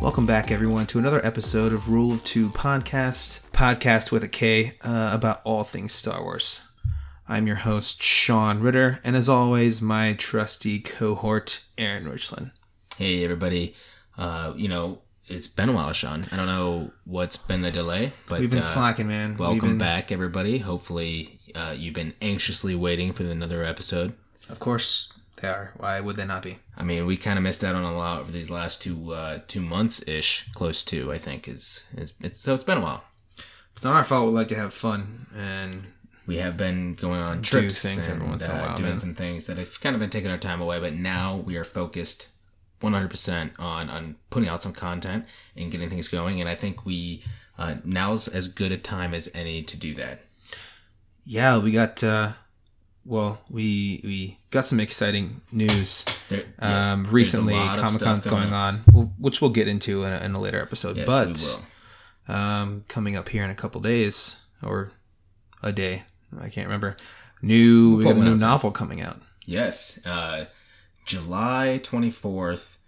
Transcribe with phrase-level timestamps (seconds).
[0.00, 4.78] Welcome back, everyone, to another episode of Rule of Two podcast, podcast with a K,
[4.80, 6.62] uh, about all things Star Wars.
[7.28, 12.50] I'm your host, Sean Ritter, and as always, my trusty cohort, Aaron Richland.
[12.96, 13.74] Hey, everybody.
[14.16, 16.26] Uh, you know, it's been a while, Sean.
[16.32, 19.36] I don't know what's been the delay, but We've been uh, slacking, man.
[19.36, 20.58] Welcome been- back, everybody.
[20.58, 24.14] Hopefully, uh, you've been anxiously waiting for another episode.
[24.48, 25.72] Of course, they are.
[25.76, 26.58] Why would they not be?
[26.76, 29.40] I mean, we kind of missed out on a lot over these last two uh,
[29.46, 33.04] two months ish, close to I think is is it's so it's been a while.
[33.74, 34.28] It's not our fault.
[34.28, 35.86] We like to have fun, and
[36.26, 38.90] We have been going on trips things every and once in a uh, while, doing
[38.90, 38.98] man.
[38.98, 41.64] some things that have kind of been taking our time away, but now we are
[41.64, 42.28] focused
[42.82, 45.24] 100% on on putting out some content
[45.56, 47.24] and getting things going, and I think we
[47.58, 50.20] uh, now's as good a time as any to do that.
[51.24, 52.02] yeah, we got.
[52.04, 52.32] uh
[53.10, 57.54] well, we we got some exciting news There, yes, um, recently.
[57.54, 58.78] Comic Con's going on,
[59.18, 60.96] which we'll get into in a, in a later episode.
[60.96, 61.06] Yes,
[62.26, 64.92] but um, coming up here in a couple days or
[65.60, 66.04] a day.
[66.40, 66.96] I can't remember.
[67.42, 69.20] New we put got a one new novel coming out.
[69.44, 70.44] Yes, uh,
[71.04, 72.78] July twenty fourth,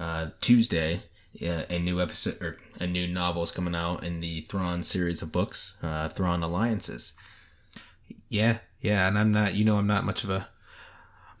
[0.00, 1.04] uh, Tuesday.
[1.40, 5.22] Uh, a new episode or a new novel is coming out in the Thrawn series
[5.22, 7.14] of books, uh, Thrawn Alliances.
[8.28, 9.54] Yeah, yeah, and I'm not.
[9.54, 10.48] You know, I'm not much of a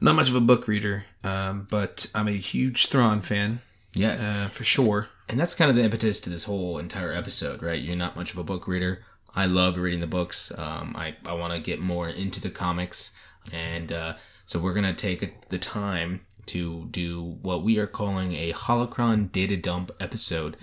[0.00, 3.60] not much of a book reader, um, but I'm a huge Thrawn fan
[3.94, 5.08] Yes, uh, for sure.
[5.28, 7.80] and that's kind of the impetus to this whole entire episode, right?
[7.80, 9.02] You're not much of a book reader.
[9.34, 10.50] I love reading the books.
[10.58, 13.12] Um, I, I want to get more into the comics.
[13.52, 14.14] And uh,
[14.46, 19.30] so we're going to take the time to do what we are calling a holocron
[19.30, 20.56] data dump episode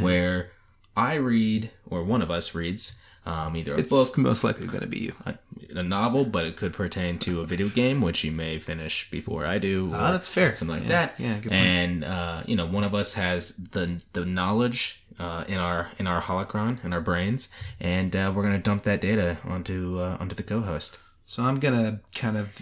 [0.00, 0.52] where
[0.96, 2.94] I read, or one of us reads,
[3.26, 5.12] um, either a It's book, most likely going to be you.
[5.24, 5.34] a,
[5.76, 9.46] a novel, but it could pertain to a video game, which you may finish before
[9.46, 9.90] I do.
[9.94, 10.54] Ah, or that's fair.
[10.54, 11.14] Something like Yeah, that.
[11.18, 11.52] yeah, good point.
[11.54, 16.06] and uh, you know, one of us has the the knowledge uh, in our in
[16.06, 17.48] our holocron in our brains,
[17.80, 20.98] and uh, we're gonna dump that data onto uh, onto the co-host.
[21.26, 22.60] So I'm gonna kind of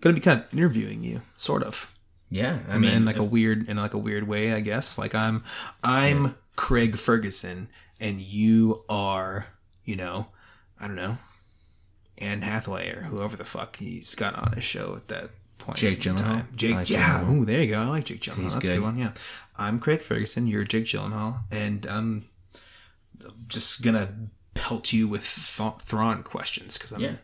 [0.00, 1.92] gonna be kind of interviewing you, sort of.
[2.30, 4.98] Yeah, I I mean, in like a weird, in like a weird way, I guess.
[4.98, 5.44] Like I'm,
[5.84, 7.68] I'm Craig Ferguson,
[8.00, 9.46] and you are,
[9.86, 10.26] you know,
[10.78, 11.16] I don't know,
[12.18, 15.78] Anne Hathaway or whoever the fuck he's got on his show at that point.
[15.78, 16.54] Jake Gyllenhaal?
[16.54, 17.20] Jake, like yeah.
[17.20, 17.34] Gyllenhaal.
[17.38, 17.80] Ooh, there you go.
[17.80, 18.42] I like Jake Gyllenhaal.
[18.42, 18.74] He's That's a good.
[18.74, 18.98] good one.
[18.98, 19.12] Yeah.
[19.56, 20.46] I'm Craig Ferguson.
[20.46, 22.28] You're Jake Gyllenhaal, and I'm
[23.48, 24.12] just gonna
[24.54, 27.14] pelt you with th- Thrawn questions because I'm yeah.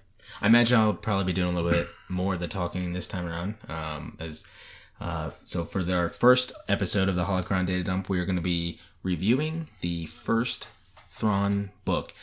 [0.40, 3.26] I imagine I'll probably be doing a little bit more of the talking this time
[3.26, 3.56] around.
[3.68, 4.46] Um, as
[5.00, 8.42] uh, so for our first episode of the Holocron Data Dump, we are going to
[8.42, 10.68] be reviewing the first
[11.10, 12.14] Thrawn book.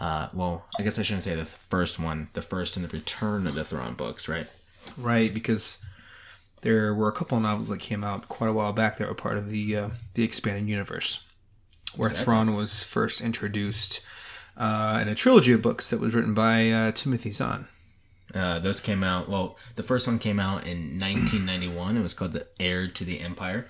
[0.00, 3.46] Uh, well, I guess I shouldn't say the first one, the first in the return
[3.46, 4.46] of the Thrawn books, right?
[4.96, 5.84] Right, because
[6.62, 9.14] there were a couple of novels that came out quite a while back that were
[9.14, 11.26] part of the uh, the expanded universe,
[11.94, 14.00] where Thrawn was first introduced
[14.56, 17.66] uh, in a trilogy of books that was written by uh, Timothy Zahn.
[18.34, 19.28] Uh, those came out.
[19.28, 21.96] Well, the first one came out in 1991.
[21.96, 23.68] It was called "The Heir to the Empire,"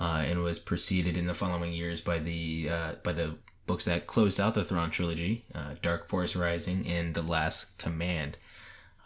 [0.00, 3.34] uh, and was preceded in the following years by the uh, by the
[3.66, 8.36] books that closed out the Thrawn trilogy: uh, "Dark Force Rising" and "The Last Command."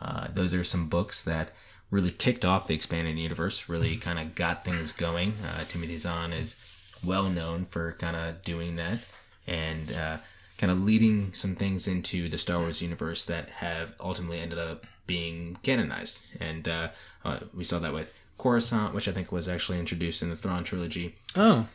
[0.01, 1.53] Uh, those are some books that
[1.91, 3.69] really kicked off the expanded universe.
[3.69, 5.35] Really kind of got things going.
[5.41, 6.57] Uh, Timothy Zahn is
[7.05, 9.01] well known for kind of doing that
[9.47, 10.17] and uh,
[10.59, 14.85] kind of leading some things into the Star Wars universe that have ultimately ended up
[15.07, 16.23] being canonized.
[16.41, 16.89] And uh,
[17.25, 20.65] uh, we saw that with Coruscant, which I think was actually introduced in the Thrawn
[20.65, 21.15] trilogy.
[21.37, 21.67] Oh,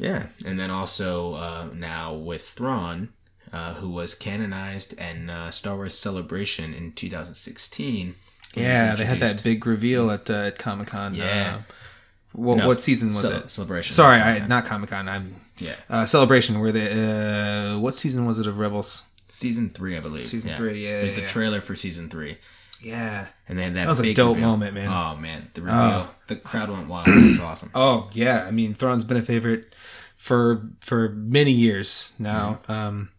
[0.00, 3.10] Yeah, and then also uh, now with Thrawn,
[3.52, 8.06] uh, who was canonized in uh, Star Wars Celebration in 2016.
[8.06, 8.14] when
[8.54, 11.14] he was yeah, they had that big reveal at, uh, at Comic Con.
[11.14, 11.58] Yeah.
[11.68, 11.72] Uh,
[12.32, 13.50] what, No, what season was Cel- it?
[13.50, 13.92] Celebration.
[13.92, 15.08] Sorry, I, not Comic Con.
[15.08, 16.60] I'm Yeah, uh, Celebration.
[16.60, 16.90] Where they?
[17.74, 19.04] Uh, what season was it of Rebels?
[19.28, 20.24] season three, I believe.
[20.24, 21.28] Season three, yeah, It was yeah, the yeah.
[21.28, 22.38] trailer for season three.
[22.82, 23.26] Yeah.
[23.48, 24.48] And then that, That was a dope reveal.
[24.50, 24.88] moment, man.
[24.88, 27.08] Oh man, the reveal, the crowd went wild.
[27.08, 27.70] It was awesome.
[27.74, 29.74] Oh yeah, I mean Thrawn's been a favorite
[30.16, 33.10] for for many years now, um,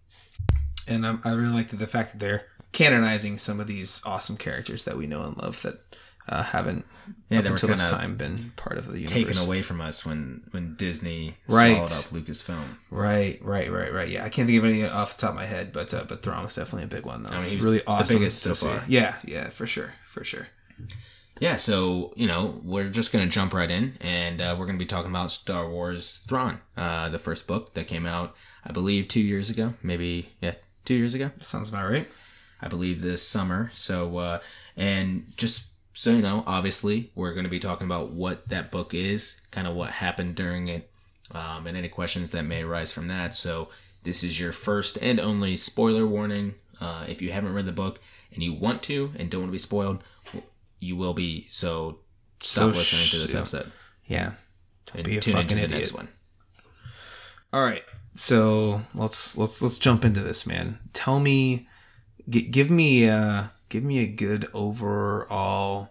[0.87, 4.37] and I'm, I really like the, the fact that they're canonizing some of these awesome
[4.37, 5.79] characters that we know and love that
[6.29, 6.85] uh, haven't
[7.29, 9.11] Yeah, up until this time been part of the universe.
[9.13, 11.73] Taken away from us when when Disney Right.
[11.75, 12.77] swallowed up Lucasfilm.
[12.89, 14.09] Right, right, right, right.
[14.09, 16.21] Yeah, I can't think of any off the top of my head, but uh, but
[16.23, 17.23] Thrawn was definitely a big one.
[17.23, 18.17] That was he was really the awesome.
[18.17, 18.83] biggest so far.
[18.87, 20.47] Yeah, yeah, for sure, for sure.
[21.39, 24.85] Yeah, so you know we're just gonna jump right in, and uh, we're gonna be
[24.85, 29.21] talking about Star Wars Thrawn, uh, the first book that came out, I believe, two
[29.21, 30.53] years ago, maybe yeah,
[30.85, 31.31] two years ago.
[31.41, 32.07] Sounds about right.
[32.61, 33.71] I believe this summer.
[33.73, 34.39] So, uh,
[34.77, 35.63] and just
[35.93, 39.67] so you know, obviously, we're going to be talking about what that book is, kind
[39.67, 40.89] of what happened during it,
[41.31, 43.33] um, and any questions that may arise from that.
[43.33, 43.69] So
[44.03, 46.55] this is your first and only spoiler warning.
[46.79, 47.99] Uh, if you haven't read the book
[48.33, 50.03] and you want to and don't want to be spoiled,
[50.79, 51.45] you will be.
[51.49, 51.99] So
[52.39, 53.71] stop So listening sh- to this episode
[54.07, 54.31] Yeah.
[54.87, 55.69] Don't and be a fucking the idiot.
[55.71, 56.07] next one.
[57.53, 57.83] All right.
[58.15, 60.79] So let's let's let's jump into this, man.
[60.93, 61.67] Tell me,
[62.27, 65.89] g- give me uh give me a good overall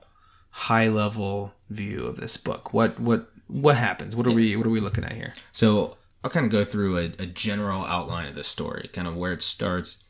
[0.51, 2.73] high level view of this book.
[2.73, 4.15] What what what happens?
[4.15, 5.33] What are we what are we looking at here?
[5.51, 9.17] So I'll kind of go through a, a general outline of the story, kind of
[9.17, 10.05] where it starts,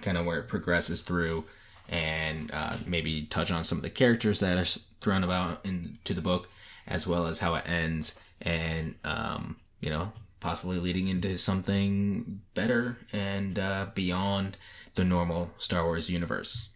[0.00, 1.44] kind of where it progresses through,
[1.88, 6.22] and uh, maybe touch on some of the characters that are thrown about into the
[6.22, 6.48] book,
[6.86, 12.96] as well as how it ends, and um, you know, possibly leading into something better
[13.12, 14.56] and uh, beyond
[14.94, 16.70] the normal Star Wars universe.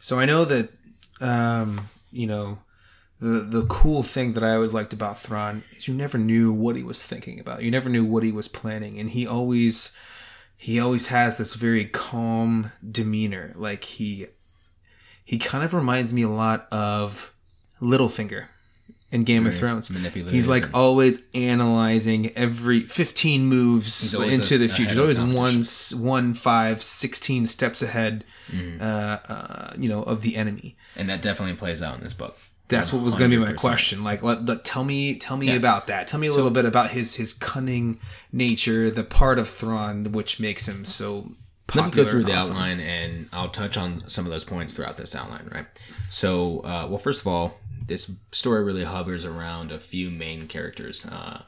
[0.00, 0.70] So I know that
[1.20, 2.58] um, you know
[3.20, 6.76] the the cool thing that I always liked about Thrawn is you never knew what
[6.76, 7.62] he was thinking about.
[7.62, 9.96] You never knew what he was planning, and he always
[10.56, 13.52] he always has this very calm demeanor.
[13.54, 14.26] Like he
[15.24, 17.34] he kind of reminds me a lot of
[17.80, 18.46] Littlefinger
[19.10, 19.88] in Game of Thrones.
[19.90, 24.94] manipulative He's like always analyzing every 15 moves into the future.
[24.94, 26.02] There's always competition.
[26.02, 28.80] one, five, 16 steps ahead, Mm-hmm.
[28.82, 28.84] uh,
[29.34, 30.76] uh, you know, of the enemy.
[30.96, 32.38] and that definitely plays out in this book.
[32.68, 34.04] That's what was going to be my question.
[34.04, 35.54] Like, let, let- tell me, tell me Yeah.
[35.54, 36.06] about that.
[36.08, 37.98] Tell me a little bit about his his cunning
[38.32, 41.32] nature, the part of Thrawn which makes him so.
[41.74, 42.56] Let me go through the awesome.
[42.56, 45.66] outline and I'll touch on some of those points throughout this outline, right?
[46.08, 51.04] So, uh, well, first of all, this story really hovers around a few main characters.
[51.04, 51.42] Uh,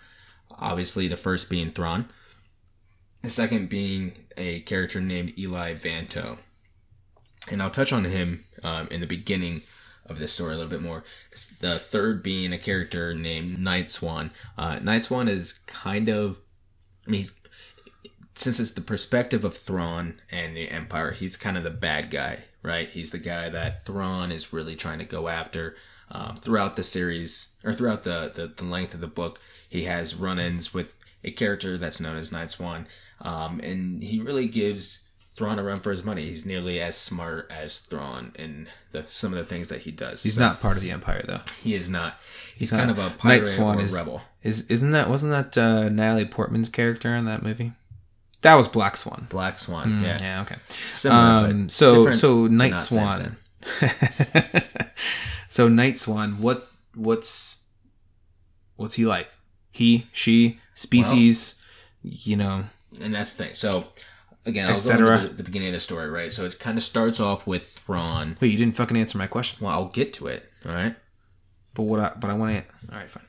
[0.51, 2.07] obviously, the first being Thrawn,
[3.23, 6.39] the second being a character named Eli Vanto.
[7.51, 9.63] And I'll touch on him um, in the beginning
[10.07, 11.05] of this story a little bit more.
[11.61, 14.31] The third being a character named Night Swan.
[14.59, 16.39] Uh, Night Swan is kind of,
[17.07, 17.40] I mean, he's
[18.35, 22.45] since it's the perspective of Thrawn and the Empire, he's kind of the bad guy,
[22.63, 22.89] right?
[22.89, 25.77] He's the guy that Thrawn is really trying to go after.
[26.13, 29.39] Um, throughout the series, or throughout the, the, the length of the book,
[29.69, 32.89] he has run ins with a character that's known as Night Swan.
[33.21, 36.23] Um, and he really gives Thrawn a run for his money.
[36.23, 40.25] He's nearly as smart as Thrawn in the, some of the things that he does.
[40.25, 41.43] He's So not part of the Empire, though.
[41.63, 42.19] He is not.
[42.57, 44.23] He's, kind of a pirate Night Swan or is rebel.
[44.43, 47.73] is isn't that wasn't that uh, Natalie Portman's character in that movie?
[48.43, 49.27] That was Black Swan.
[49.29, 50.19] Black Swan, yeah.
[50.21, 50.57] Yeah, okay.
[50.87, 53.37] Similar, Um, but so so Night Swan.
[55.49, 57.63] so Night Swan, what what's
[58.77, 59.31] what's he like?
[59.71, 61.61] He, she, species,
[62.03, 62.65] you know.
[63.01, 63.55] and that's the thing.
[63.55, 63.85] So
[64.47, 66.33] again, I'll go into the, the beginning of the story, right?
[66.33, 68.37] So it kind of starts off with Thrawn.
[68.41, 69.65] Wait, you didn't fucking answer my question.
[69.65, 70.51] Well, I'll get to it.
[70.67, 70.95] All right,
[71.75, 73.25] But what I but I want to All right, fine.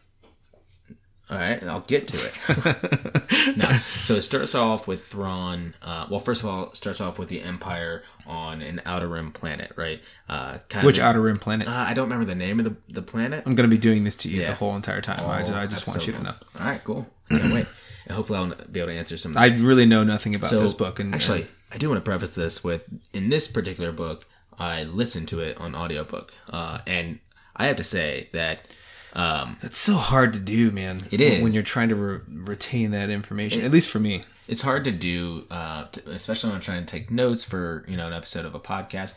[1.31, 3.57] All right, I'll get to it.
[3.57, 5.73] no, so it starts off with Thrawn.
[5.81, 9.31] Uh, well, first of all, it starts off with the Empire on an outer rim
[9.31, 10.01] planet, right?
[10.27, 11.67] Uh, kind Which of, outer rim planet?
[11.67, 13.43] Uh, I don't remember the name of the the planet.
[13.45, 14.47] I'm going to be doing this to you Yeah.
[14.49, 15.19] the whole entire time.
[15.27, 16.33] I just, I just want you to know.
[16.59, 17.07] All right, cool.
[17.29, 17.67] Can't wait.
[18.07, 19.37] And hopefully, I'll be able to answer some.
[19.37, 22.31] I really know nothing about So, this book and actually, I do want to preface
[22.31, 24.25] this with in this particular book,
[24.57, 26.33] I listened to it on audiobook.
[26.49, 27.19] Uh, and
[27.55, 28.65] I have to say that
[29.13, 30.99] um, it's so hard to do, man.
[31.11, 31.55] It when is.
[31.55, 33.61] you're trying to re- retain that information.
[33.61, 34.23] At least for me.
[34.47, 37.97] it's hard to do, uh, t especially when I'm trying to take notes for you
[37.97, 39.15] know an episode of a podcast.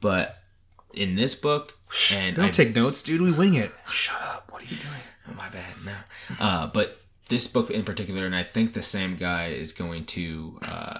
[0.00, 0.38] But
[0.92, 1.78] in this book,
[2.12, 3.20] and Don't I, take notes, dude.
[3.20, 3.72] We wing it.
[3.90, 4.50] Shut up.
[4.52, 5.00] What are you doing?
[5.30, 5.74] Oh, my bad.
[5.84, 5.96] No.
[6.38, 6.98] Uh, but
[7.28, 10.98] this book in particular, and I think the same guy is going to uh,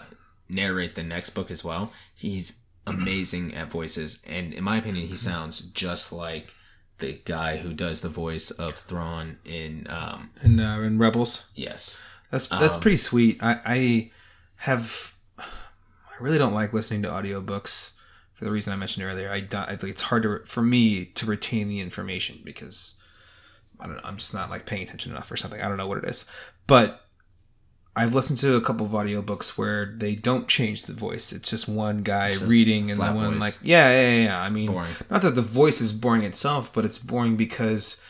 [0.49, 1.93] narrate the next book as well.
[2.15, 6.55] He's amazing at voices, and in my opinion, he sounds just like
[6.99, 11.49] the guy who does the voice of Thrawn in um, And uh, in Rebels.
[11.55, 12.03] yes.
[12.31, 13.43] That's Um, that's pretty sweet.
[13.43, 14.11] I, I
[14.57, 17.95] have I really don't like listening to audiobooks
[18.33, 19.31] for the reason I mentioned earlier.
[19.31, 22.95] I, don't- I think it's hard to for me to retain the information because
[23.81, 25.61] I don't know, I'm just not like paying attention enough or something.
[25.61, 26.29] I don't know what it is.
[26.67, 27.04] But
[27.97, 31.33] I've listened to a couple of audiobooks where they don't change the voice.
[31.33, 33.41] It's just one guy just reading and the one voice.
[33.41, 34.41] like yeah, yeah, yeah, yeah.
[34.41, 34.91] I mean Boring.
[35.11, 38.01] not that the voice is boring itself, but it's boring because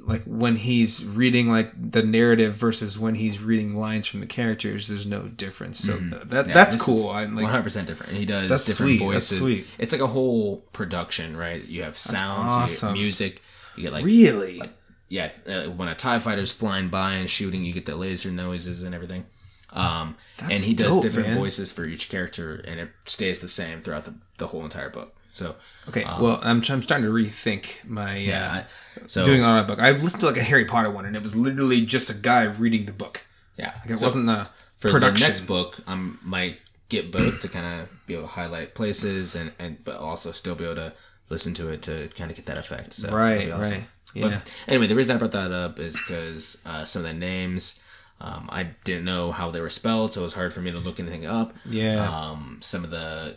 [0.00, 4.86] like when he's reading like the narrative versus when he's reading lines from the characters,
[4.88, 5.80] there's no difference.
[5.80, 6.48] So that Mm-hmm.
[6.48, 7.10] Yeah, that's cool.
[7.10, 8.12] I'm like 100% different.
[8.12, 9.38] He does That's different sweet, that's voices.
[9.38, 9.66] sweet.
[9.78, 11.62] It's like a whole production, right?
[11.66, 12.94] You have sounds, you awesome.
[12.94, 13.42] get music,
[13.76, 14.62] you get like really
[15.08, 18.82] yeah, uh, when a Tie Fighter's flying by and shooting, you get the laser noises
[18.82, 19.24] and everything.
[19.72, 21.38] Um, and he does dope, different man.
[21.38, 25.14] voices for each character, and it stays the same throughout the, the whole entire book.
[25.30, 25.56] So
[25.88, 28.64] Okay, well, I'm, I'm starting to rethink my yeah,
[28.98, 29.78] uh, I, so doing on a book.
[29.78, 32.44] I listened to like a Harry Potter one, and it was literally just a guy
[32.44, 33.26] reading the book.
[33.58, 34.48] yeah, Like it so wasn't a
[34.78, 35.20] for production.
[35.20, 36.58] the next book, I might
[36.88, 40.54] get both to kind of be able to highlight places and and but also still
[40.54, 40.92] be able to
[41.28, 42.94] listen to it to kind of get that effect.
[42.94, 43.78] So right, awesome.
[43.78, 44.28] right, yeah.
[44.28, 47.80] But anyway, the reason I brought that up is because uh, some of the names.
[48.18, 50.78] Um, I didn't know how they were spelled, so it was hard for me to
[50.78, 51.52] look anything up.
[51.66, 52.08] Yeah.
[52.08, 53.36] Um, some of the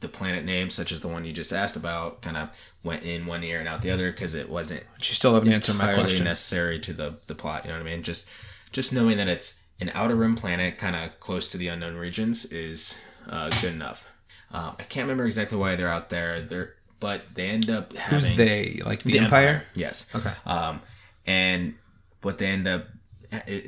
[0.00, 2.48] the planet names, such as the one you just asked about, kind of
[2.82, 5.52] went in one ear and out the other because it wasn't But you still haven't
[5.52, 6.24] answered my entirely question.
[6.24, 7.64] necessary to the the plot.
[7.64, 8.02] You know what I mean?
[8.02, 8.26] Just
[8.72, 12.46] just knowing that it's an outer rim planet, kind of close to the unknown regions,
[12.46, 14.10] is uh, good enough.
[14.50, 16.40] Uh, I can't remember exactly why they're out there.
[16.40, 18.80] They're but they end up having Who's they?
[18.82, 19.62] Like the, Empire?
[19.74, 20.08] Yes.
[20.14, 20.32] Okay.
[20.46, 20.80] Um,
[21.26, 21.74] and
[22.22, 22.86] what they end up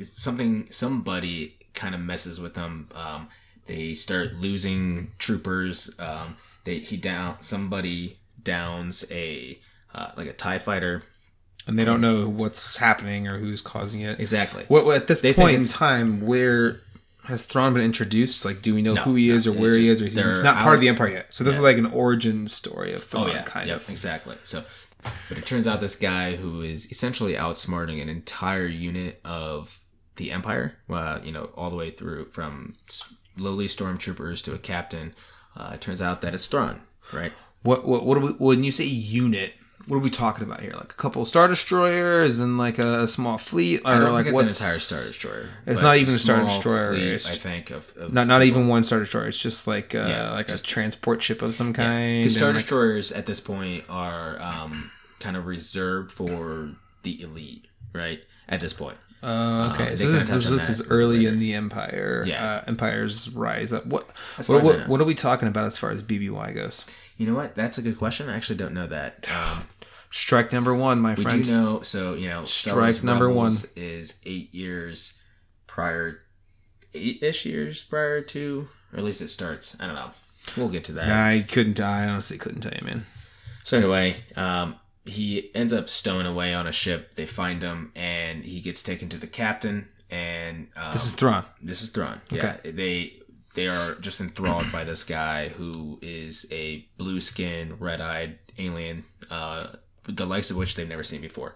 [0.01, 2.89] something somebody kind of messes with them.
[2.95, 3.27] Um,
[3.67, 5.93] they start losing troopers.
[5.99, 9.59] Um, they he down somebody downs a
[9.93, 11.03] uh, like a Tie fighter.
[11.67, 14.19] And they don't know what's happening or who's causing it.
[14.19, 14.63] Exactly.
[14.67, 16.79] What, what at this They point in time, where
[17.27, 18.43] has Thrawn been introduced?
[18.45, 20.01] Like, do we know who he no, is or where he is?
[20.01, 21.33] Or he's, he's not out- part of the Empire yet.
[21.33, 21.59] So this Yeah.
[21.59, 23.89] is like an origin story of Thrawn, Oh yeah, kind yep, of.
[23.89, 24.35] exactly.
[24.43, 24.63] So,
[25.29, 29.79] but it turns out this guy who is essentially outsmarting an entire unit of
[30.15, 32.75] the Empire, uh, you know, all the way through from
[33.37, 35.13] lowly stormtroopers to a captain.
[35.55, 36.81] Uh, it turns out that it's Thrawn,
[37.13, 37.31] right?
[37.63, 39.53] What what what do we when you say unit?
[39.87, 40.73] What are we talking about here?
[40.73, 44.25] Like a couple of star destroyers and like a small fleet, or I don't like
[44.25, 45.49] think it's an entire star destroyer.
[45.65, 48.83] It's not even a Star Destroyer, fleet, I think of, of Not not even one
[48.83, 49.27] star destroyer.
[49.29, 52.19] It's just like uh, Yeah, like a transport ship of some kind.
[52.21, 56.71] because star and, like- destroyers at this point are um, kind of reserved for
[57.03, 58.21] the elite, right?
[58.49, 58.97] At this point.
[59.23, 61.29] Uh, okay, they so this, is, this, on this that is early later.
[61.29, 62.23] in the Empire.
[62.27, 62.57] Yeah.
[62.57, 63.85] uh, Empire's rise up.
[63.85, 66.53] What what, far as I what, what are we talking about as far as BBY
[66.53, 66.85] goes?
[67.17, 67.55] You know what?
[67.55, 68.29] That's a good question.
[68.29, 69.27] I actually don't know that.
[69.31, 69.67] Um,
[70.09, 71.43] Strike number one, my We friend.
[71.43, 75.19] do know, so you know, Strike number Rebels is eight years
[75.67, 76.21] prior,
[76.93, 79.75] eight-ish years prior to, or at least it starts.
[79.79, 80.11] I don't know.
[80.55, 81.09] We'll get to that.
[81.11, 81.79] I couldn't.
[81.79, 83.05] I honestly couldn't tell you, man.
[83.63, 87.15] So anyway, um, he ends up stowing away on a ship.
[87.15, 89.89] They find him, and he gets taken to the captain.
[90.09, 91.43] And um, This is Thrawn.
[91.61, 92.21] this is Thrawn.
[92.31, 93.19] Yeah, they
[93.55, 99.03] they are just enthralled by this guy who is a blue skinned, red eyed alien,
[99.29, 99.67] uh,
[100.07, 101.55] the likes of which they've never seen before.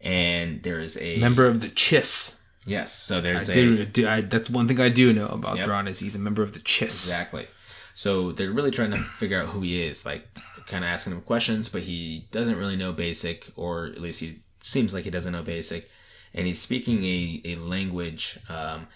[0.00, 2.40] And there is a Member of the Chiss.
[2.66, 5.64] yes, so there's a do, do- I, that's one thing I do know about Yep.
[5.66, 6.84] Thrawn is he's a member of the Chiss.
[7.08, 7.46] exactly.
[7.94, 10.26] So they're really trying to figure out who he is, like
[10.66, 14.40] kind of asking him questions, but he doesn't really know basic, or at least he
[14.60, 15.88] seems like he doesn't know basic,
[16.34, 18.38] and he's speaking a a language.
[18.48, 18.88] Um,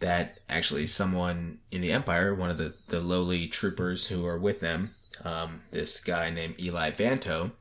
[0.00, 4.60] that actually someone in the Empire, one of the, the lowly troopers who are with
[4.60, 7.52] them, um, this guy named Eli Vanto,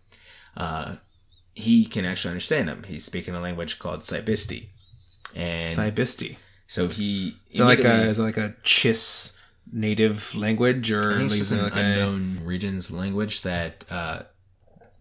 [0.58, 0.96] uh,
[1.54, 2.84] he can actually understand him.
[2.88, 4.68] He's speaking a language called Sy Bisti.
[5.34, 6.38] And Sy Bisti.
[6.68, 7.38] so he.
[7.52, 9.36] Is it like a is like a Chiss
[9.72, 14.24] native language or I think it's just an like a, unknown regions language that, uh,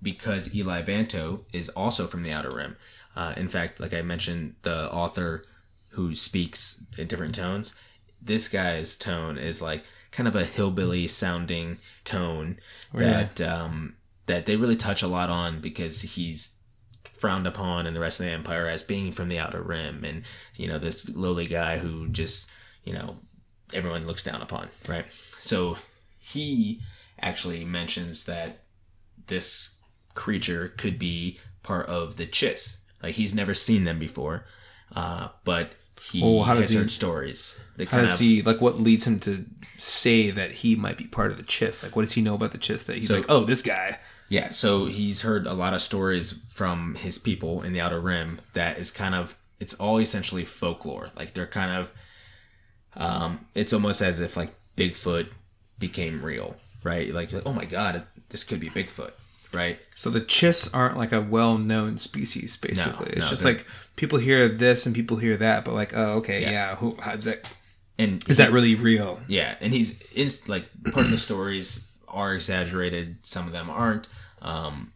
[0.03, 2.77] because Eli Vanto is also from the Outer Rim.
[3.17, 5.43] Uh, in fact, like I mentioned, the author
[5.91, 7.77] who speaks in different tones,
[8.21, 12.59] this guy's tone is like kind of a hillbilly sounding tone
[12.93, 16.57] that um, that they really touch a lot on because he's
[17.13, 20.23] frowned upon in the rest of the empire as being from the outer rim and
[20.57, 22.51] you know this lowly guy who just
[22.85, 23.17] you know
[23.73, 25.07] everyone looks down upon right
[25.39, 25.79] so
[26.19, 26.81] he
[27.21, 28.65] actually mentions that
[29.27, 29.79] this
[30.15, 34.45] creature could be part of the chiss like he's never seen them before
[34.97, 38.21] uh, but he Oh, how does has he- heard stories that how kind does of
[38.21, 39.45] he like what leads him to
[39.79, 41.83] say that he might be part of the Chiss?
[41.83, 43.99] Like what does he know about the Chiss that he's So- like, oh, this guy.
[44.35, 48.41] Yeah, so he's heard a lot of stories from his people in the Outer Rim
[48.55, 51.09] that is kind of it's all essentially folklore.
[51.17, 51.93] Like they're kind of
[52.97, 55.29] um it's almost as if like Bigfoot
[55.79, 57.15] became real, right?
[57.15, 59.13] Like oh my god, this could be Bigfoot,
[59.53, 59.79] right?
[59.95, 63.11] So the Chiss aren't like a well-known species, basically.
[63.11, 63.65] it's no, just like
[63.95, 66.75] people hear this and people hear that, but like, oh, okay, yeah, Yeah.
[66.75, 67.49] who, how's that?
[68.01, 69.21] And Is that really real?
[69.29, 74.09] Yeah, and he's in like part of the stories are exaggerated, some of them aren't.
[74.45, 74.93] Um,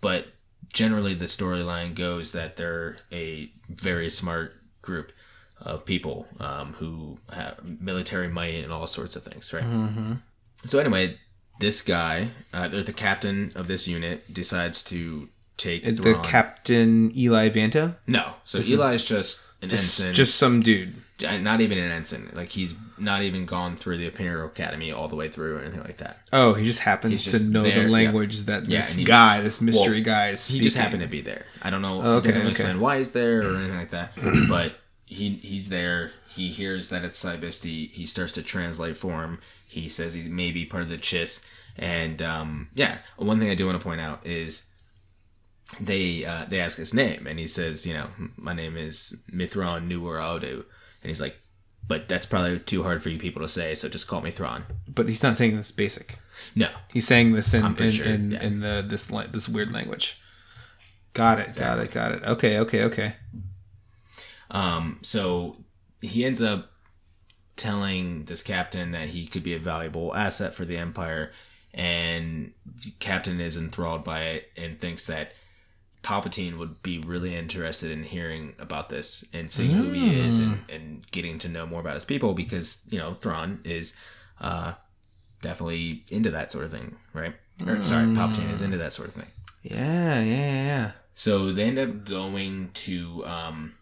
[0.00, 0.28] but
[0.72, 5.12] generally, the storyline goes that they're a very smart group
[5.60, 9.64] of people um, who have military might and all sorts of things, right?
[9.64, 10.14] Mm-hmm.
[10.64, 11.18] So anyway,
[11.60, 16.24] this guy, uh, the captain of this unit, decides to take The Thrawn.
[16.24, 17.96] Captain Eli Vanto.
[18.06, 21.02] no, so is- Eli's just an Just, ensign, just some dude.
[21.22, 22.30] Not even an ensign.
[22.32, 25.82] Like he's not even gone through the Imperial Academy all the way through or anything
[25.82, 26.28] like that.
[26.32, 27.88] Oh, he just happens to know there, the yeah.
[27.88, 30.46] language that Yeah, this and he- guy, this mystery well, guy, is.
[30.48, 31.46] He just happened to be there.
[31.62, 32.02] I don't know.
[32.02, 32.50] Okay, it doesn't okay.
[32.50, 34.12] explain why he's there or anything like that.
[34.48, 36.12] but he he's there.
[36.28, 37.90] He hears that it's Sy Bisti.
[37.90, 39.40] He starts to translate for him.
[39.66, 41.44] He says he may be part of the Chiss.
[41.76, 44.66] And um, yeah, one thing I do want to point out is
[45.80, 50.64] they uh, they ask his name, and he says, you know, my name is Mitth'raw'nuruodo,
[51.02, 51.36] and he's like,
[51.86, 54.64] but that's probably too hard for you people to say, so just call me Thrawn.
[54.88, 56.18] But he's not saying this basic.
[56.54, 58.42] No, He's saying this in in, sure, in, yeah.
[58.42, 60.20] in the this this weird language.
[61.12, 61.56] Got it.
[61.56, 61.90] Got it.
[61.90, 62.22] Got it.
[62.22, 62.58] Okay.
[62.60, 62.84] Okay.
[62.84, 63.16] Okay.
[64.50, 65.56] Um, so
[66.00, 66.70] he ends up
[67.56, 71.30] telling this captain that he could be a valuable asset for the Empire,
[71.74, 75.32] and the captain is enthralled by it and thinks that
[76.02, 80.58] Palpatine would be really interested in hearing about this and seeing who he is and,
[80.68, 83.94] and getting to know more about his people because, you know, Thrawn is
[84.40, 84.72] uh,
[85.42, 87.34] definitely into that sort of thing, right?
[87.66, 89.28] Or, sorry, Palpatine is into that sort of thing.
[89.62, 90.20] Yeah.
[90.20, 90.64] Yeah.
[90.64, 90.90] Yeah.
[91.14, 93.72] So they end up going to um,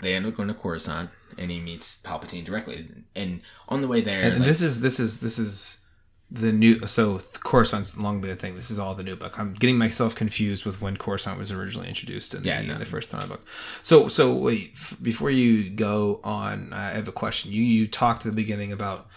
[0.00, 2.86] they end up going to Coruscant, and he meets Palpatine directly.
[3.16, 5.84] And on the way there, And, and like- this is this is this is
[6.30, 6.86] the new.
[6.86, 8.54] So Coruscant's long been a thing.
[8.56, 9.38] This is all the new book.
[9.38, 12.72] I'm getting myself confused with when Coruscant was originally introduced in, Yeah, the, no.
[12.74, 13.44] in the first Thrawn book.
[13.82, 17.52] So so wait f- before you go on, I have a question.
[17.52, 19.08] You you talked at the beginning about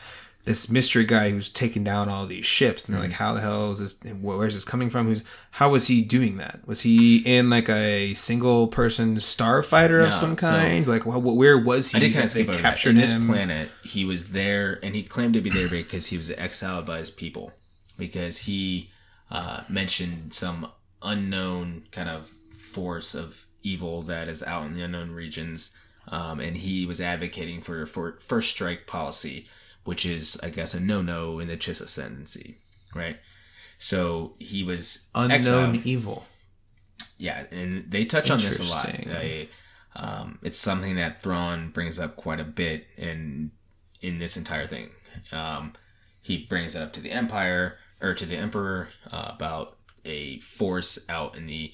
[0.46, 3.12] this mystery guy who's taking down all these ships, and they're Mm-hmm.
[3.12, 4.14] like, "How the hell is this?
[4.22, 5.08] Where's this coming from?
[5.08, 5.22] Who's?
[5.52, 6.60] How was he doing that?
[6.66, 10.86] Was he in like a single person starfighter No, of some so- kind?
[10.86, 11.98] like, wh- wh- where was he?
[11.98, 12.70] I did kind of skip they over that.
[12.72, 16.18] captured In this planet, he was there, and he claimed to be there because he
[16.18, 17.54] was exiled by his people,
[17.98, 18.90] because he
[19.32, 20.70] uh, mentioned some
[21.02, 25.76] unknown kind of force of evil that is out in the unknown regions,
[26.10, 29.46] um, and he was advocating for for first strike policy,
[29.84, 32.58] which is, I guess, a no no in the Chiss ascendancy,
[32.96, 33.18] right?
[33.78, 35.86] So he was Unknown exiled.
[35.86, 36.26] evil.
[37.18, 38.86] Yeah, and they touch on this a lot.
[38.88, 39.50] They,
[39.96, 43.52] um, it's something that Thrawn brings up quite a bit in
[44.02, 44.90] in this entire thing.
[45.32, 45.74] Um,
[46.22, 51.00] he brings it up to the Empire or to the Emperor uh, about a force
[51.08, 51.72] out in the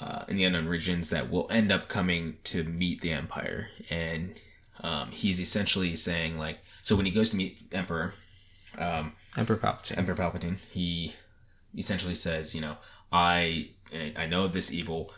[0.00, 4.34] uh, in the unknown regions that will end up coming to meet the Empire, and
[4.82, 8.12] um, he's essentially saying like, so when he goes to meet Emperor,
[8.76, 9.96] um, Emperor Palpatine.
[9.96, 11.14] Emperor Palpatine, he
[11.76, 12.76] essentially says, you know,
[13.10, 13.70] I
[14.16, 15.10] I know of this evil.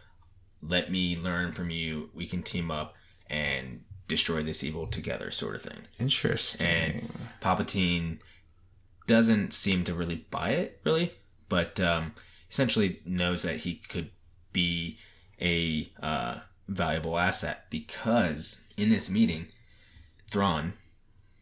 [0.62, 2.11] Let me learn from you.
[2.14, 2.94] We can team up
[3.29, 5.81] and destroy this evil together, sort of thing.
[5.98, 6.68] Interesting.
[6.68, 8.18] And Palpatine
[9.09, 11.14] doesn't seem to really buy it, really,
[11.48, 12.14] but um,
[12.48, 14.11] essentially knows that he could
[14.52, 14.98] be
[15.40, 19.48] a uh, valuable asset because in this meeting,
[20.29, 20.74] Thrawn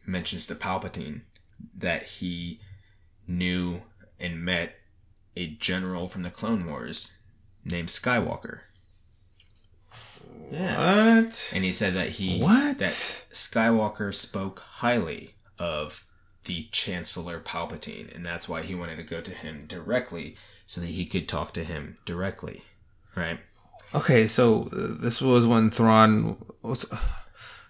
[0.05, 1.21] mentions to Palpatine
[1.75, 2.59] that he
[3.27, 3.81] knew
[4.19, 4.75] and met
[5.35, 7.17] a general from the Clone Wars
[7.63, 8.61] named Skywalker.
[10.51, 11.15] Yeah.
[11.15, 11.51] what?
[11.55, 12.77] And he said that he What?
[12.77, 16.05] that Skywalker spoke highly of
[16.45, 20.37] the Chancellor Palpatine, and that's why he wanted to go to him directly
[20.67, 22.63] so that he could talk to him directly.
[23.15, 23.39] Right?
[23.93, 26.85] Okay, so uh, this was when Thrawn was.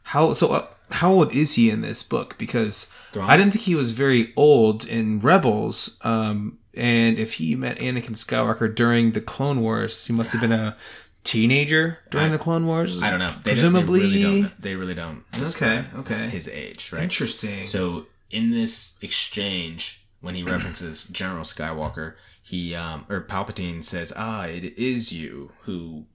[0.05, 0.47] How so?
[0.49, 2.37] Uh, how old is he in this book?
[2.37, 3.29] Because Thrawn?
[3.29, 5.97] I didn't think he was very old in Rebels.
[6.01, 10.51] Um, and if he met Anakin Skywalker during the Clone Wars, he must have been
[10.51, 10.75] a
[11.23, 13.01] teenager during I- the Clone Wars.
[13.01, 13.33] I don't know.
[13.43, 13.99] They Presumably.
[14.01, 14.61] don't, they really don't.
[14.61, 15.31] They really don't.
[15.31, 16.29] describe okay.
[16.29, 17.03] His age, right?
[17.03, 17.65] Interesting.
[17.65, 22.13] So in this exchange, when he references General Skywalker,
[22.43, 26.05] he um, or Palpatine says, "Ah, it is you who."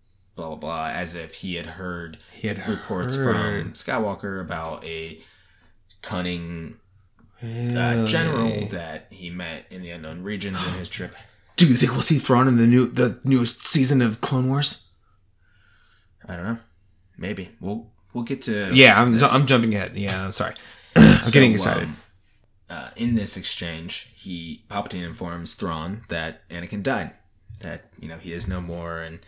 [0.41, 3.63] Blah blah blah, as if he had heard He had reports heard.
[3.63, 5.21] from Skywalker about a
[6.01, 6.77] cunning
[7.43, 11.15] uh, general that he met in the unknown regions in his trip.
[11.57, 14.89] Do you think we'll see Thrawn in the new the newest season of Clone Wars?
[16.27, 16.59] I don't know.
[17.19, 19.23] Maybe we'll we'll get to Yeah, I'm.
[19.23, 19.95] I'm jumping ahead.
[19.95, 20.55] Yeah, I'm sorry.
[20.97, 21.85] I'm So, getting excited.
[21.85, 21.97] um,
[22.71, 27.11] uh, in this exchange, he Palpatine informs Thrawn that Anakin died,
[27.61, 29.19] that you know he is no more, and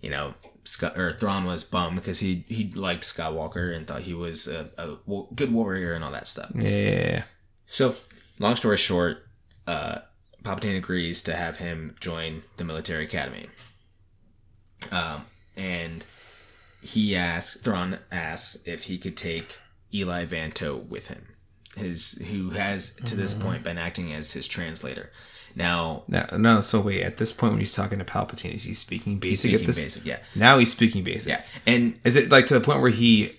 [0.00, 0.32] you know
[0.64, 4.70] Sky, or Thrawn was bummed because he he liked Skywalker and thought he was a,
[4.78, 4.96] a
[5.34, 6.50] good warrior and all that stuff.
[6.54, 7.24] yeah.
[7.66, 7.96] So,
[8.38, 9.26] long story short,
[9.66, 9.98] uh,
[10.42, 13.48] Palpatine agrees to have him join the military academy.
[14.90, 15.24] Um,
[15.56, 16.04] and
[16.82, 19.56] he asks, Thrawn asks if he could take
[19.92, 21.26] Eli Vanto with him.
[21.76, 23.42] his who has to this Mm-hmm.
[23.48, 25.10] point been acting as his translator.
[25.56, 26.60] Now No, no.
[26.60, 29.60] So wait, at this point when he's talking to Palpatine, is he speaking basic speaking
[29.60, 29.82] at this?
[29.82, 31.28] basic, yeah, Now he's speaking basic.
[31.28, 33.38] yeah, and Is it like to the point where he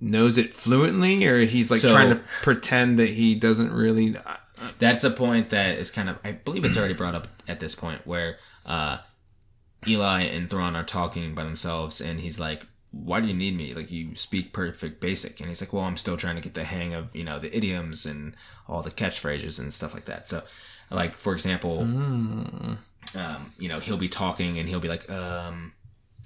[0.00, 4.16] knows it fluently, or he's like So- trying to pretend that he doesn't really?
[4.78, 7.74] that's a point that is kind of I believe it's already brought up at this
[7.74, 8.98] point where uh,
[9.86, 13.72] Eli and Thrawn are talking by themselves, and he's like, "Why do you need me?
[13.74, 16.64] Like you speak perfect basic." And he's like, "Well, I'm still trying to get the
[16.64, 18.34] hang of you know the idioms and
[18.68, 20.42] all the catchphrases and stuff like that." So,
[20.90, 21.80] like for example,
[23.14, 25.72] um, you know, he'll be talking and he'll be like, um,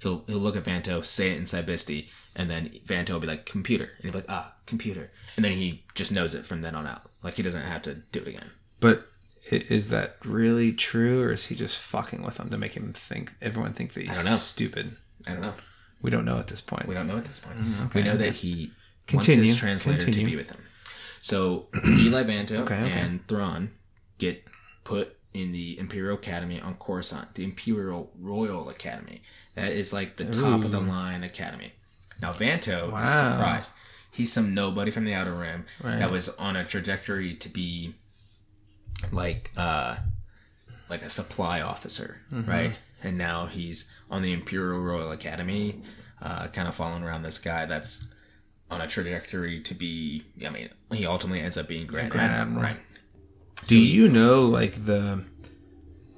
[0.01, 3.27] he'll he'll look at Vanto, say it in Sy Bisti, and then Vanto will be
[3.27, 6.61] like, "Computer," and he'll be like, "Ah, computer," and then he just knows it from
[6.61, 7.09] then on out.
[7.23, 8.49] Like he doesn't have to do it again.
[8.79, 9.07] But
[9.51, 13.33] is that really true, or is he just fucking with him to make him think
[13.41, 14.35] everyone think that he's don't know.
[14.37, 14.95] stupid?
[15.27, 15.53] I don't know.
[16.01, 16.87] We don't know at this point.
[16.87, 17.57] We don't know at this point.
[17.85, 18.71] okay, we know that he
[19.07, 20.25] Continue, wants his translator continue.
[20.27, 20.61] to be with him.
[21.21, 22.91] So Eli Vanto Okay, okay.
[22.91, 23.69] and Thrawn
[24.17, 24.43] get
[24.91, 29.21] put in the Imperial Academy on Coruscant, the Imperial Royal Academy.
[29.55, 31.71] That is like the top of the line academy.
[32.21, 33.73] Now Vanto is surprised.
[34.11, 35.99] He's some nobody from the Outer Rim Right.
[35.99, 37.95] that was on a trajectory to be
[39.11, 39.95] like uh
[40.89, 42.49] like a supply officer, Mm-hmm.
[42.51, 42.73] right?
[43.03, 45.81] And now he's on the Imperial Royal Academy,
[46.21, 48.07] uh, kind of following around this guy that's
[48.69, 50.23] on a trajectory to be.
[50.45, 52.75] I mean, he ultimately ends up being Grand, Grand Admiral, Admiral.
[52.75, 52.77] right?
[53.67, 55.23] Do you know like the?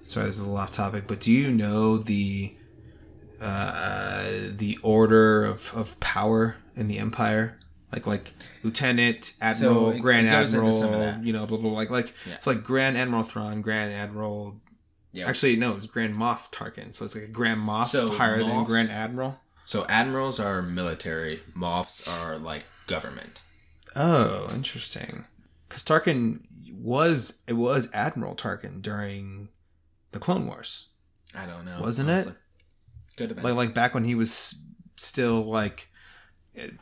[0.06, 2.56] Sorry, this is a little off topic, but do you know the
[3.42, 4.24] uh,
[4.56, 7.60] the order of, of power in the Empire?
[7.92, 11.24] Like like Lieutenant, Admiral, it- Grand it Admiral, some of that.
[11.24, 11.70] you know, blah blah.
[11.70, 12.36] blah like like Yeah.
[12.36, 14.60] it's like Grand Admiral Thrawn, Grand Admiral.
[15.12, 15.28] Yeah.
[15.30, 16.96] Actually, no, it's Grand Moff Tarkin.
[16.96, 19.40] So it's like a Grand Moff So higher than Grand Admiral.
[19.66, 23.42] So admirals are military, moffs are like government.
[23.96, 25.26] Oh, interesting.
[25.70, 26.40] Because Tarkin
[26.74, 29.50] was it was Admiral Tarkin during
[30.12, 30.90] the Clone Wars.
[31.36, 31.80] I don't know.
[31.82, 32.28] Wasn't it?
[33.18, 33.44] Could have been.
[33.44, 34.56] like like back when he was
[34.96, 35.88] still like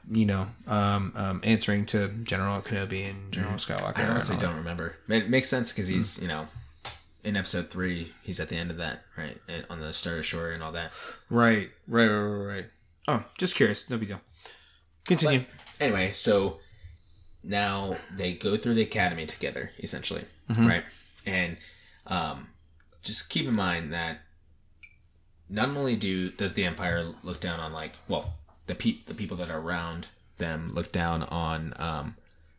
[0.10, 4.98] you know um, um answering to general kenobi and general skywalker I honestly don't remember.
[5.08, 6.48] It makes sense because he's you know
[7.24, 10.52] in episode three he's at the end of that right and on the Star Destroyer
[10.52, 10.92] and all that.
[10.92, 11.36] that.
[11.36, 12.66] right right right right right
[13.08, 14.22] oh just curious no big deal
[15.06, 15.46] continue
[15.82, 16.60] Anyway, so
[17.44, 20.68] now they go through the academy together, essentially, Mm-hmm.
[20.68, 20.84] right?
[21.26, 21.58] And
[22.08, 22.48] um,
[23.04, 24.20] just keep in mind that
[25.50, 28.34] not only do does the Empire look down on like well
[28.68, 32.16] the pe- the people that are around them look down on um,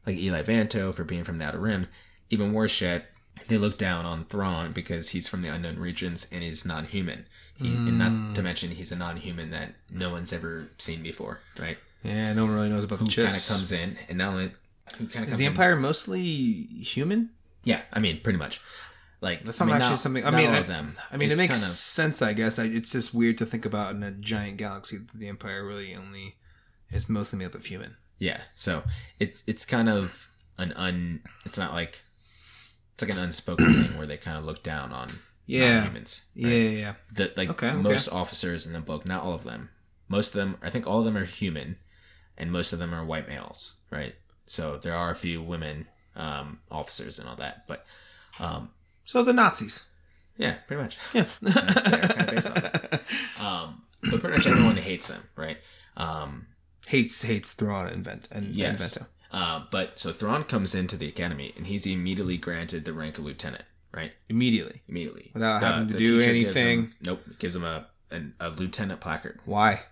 [0.07, 1.87] like Eli Vanto for being from the Outer Rim,
[2.31, 3.07] even worse yet,
[3.49, 7.27] they look down on Thrawn because he's from the unknown regions and he's non-human.
[7.57, 11.79] He, And not to mention he's a non-human that no one's ever seen before, right?
[12.05, 14.51] yeah no one really knows about the kind of comes in and not only
[14.97, 16.23] who kind of is the in- empire mostly
[16.83, 17.31] human?
[17.65, 18.61] Yeah i mean pretty much.
[19.21, 20.97] Like that's I mean, actually not- something i not mean all I, of them.
[21.13, 22.59] I mean It's it makes kind of- sense i guess.
[22.59, 25.95] I, it's just weird to think about in a giant galaxy that the empire really
[25.95, 26.37] only
[26.91, 27.97] is mostly made up of human.
[28.19, 28.83] Yeah so
[29.21, 30.29] it's it's kind of
[30.59, 32.03] an un it's not like
[32.95, 35.09] it's like an unspoken thing where they kind of look down on
[35.47, 35.85] Yeah.
[35.85, 36.95] humans yeah yeah yeah.
[37.15, 37.77] The like Okay, okay.
[37.77, 39.71] most officers in the book not all of them
[40.09, 41.77] most of them i think all of them are human
[42.37, 44.15] and most of them are white males right
[44.47, 47.85] so there are a few women um officers and all that but
[48.39, 48.71] um
[49.05, 49.91] so the nazis
[50.37, 53.03] yeah pretty much yeah kind of based on that
[53.41, 55.59] um but pretty much everyone hates them right
[55.97, 56.47] um
[56.89, 58.97] hates hates Thrawn and Vent and, Yes.
[58.97, 59.09] and Vanto.
[59.35, 63.25] Uh, but so Thrawn comes into the academy and he's immediately granted the rank of
[63.25, 64.13] lieutenant, right?
[64.29, 64.83] immediately.
[64.89, 65.31] Immediately.
[65.33, 66.79] Without The- having to do teacher gives anything?
[66.83, 67.23] him- nope.
[67.39, 69.39] Gives him a, an, a lieutenant placard.
[69.47, 69.85] Why?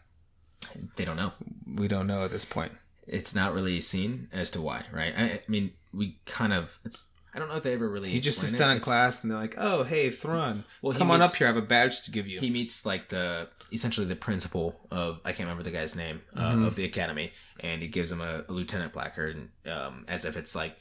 [0.96, 1.32] They don't know.
[1.66, 2.72] We don't know at this point.
[3.12, 5.12] It's not really seen as to why, right?
[5.16, 6.78] I, I mean, we kind of.
[6.84, 7.04] It's.
[7.34, 8.08] I don't know if they ever really.
[8.10, 8.56] He just sits it.
[8.58, 11.46] down in It's- class and they're like, "Oh, hey, Thrawn, Well, come on up here.
[11.46, 15.20] I have a badge to give you." He meets like the essentially the principal of
[15.24, 16.64] I can't remember the guy's name uh, Mm-hmm.
[16.64, 20.54] of the academy, and he gives him a, a lieutenant placard, um, as if it's
[20.56, 20.76] like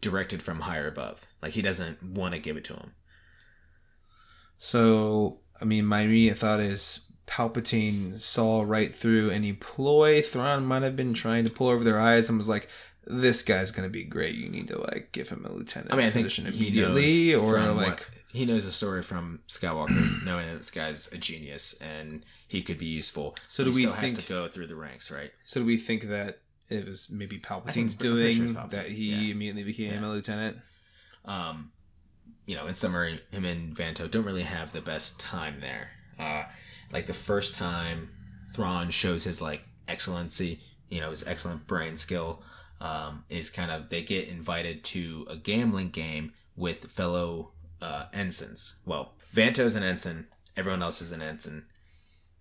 [0.00, 1.26] directed from higher above.
[1.42, 2.92] Like he doesn't want to give it to him.
[4.58, 10.82] so, I mean, my immediate thought is Palpatine saw right through any ploy Thrawn might
[10.82, 12.68] have been trying to pull over their eyes and was like,
[13.06, 14.34] "This guy's gonna be great.
[14.34, 17.34] You need to like give him a lieutenant I mean, I think position he immediately,
[17.34, 21.72] or like." what- he knows the story from Skywalker, knowing that this guy's a genius
[21.80, 23.34] and he could be useful.
[23.48, 25.30] So He do we still has to go through the ranks, right?
[25.46, 29.12] So do we think that it was maybe Palpatine's I'm sure doing Palpatine, that he
[29.14, 29.32] yeah.
[29.32, 30.06] immediately became Yeah.
[30.06, 30.58] a lieutenant?
[31.24, 31.72] um,
[32.46, 35.90] you know, in summary, him and Vanto don't really have the best time there.
[36.18, 36.44] Uh,
[36.92, 38.10] like the first time
[38.54, 42.42] Thrawn shows his like excellency, you know, his excellent brain skill.
[42.80, 47.50] um, is kind of they get invited to a gambling game with fellow
[47.82, 48.76] uh, ensigns.
[48.86, 50.26] Well, Vanto's an ensign.
[50.56, 51.64] Everyone else is an ensign.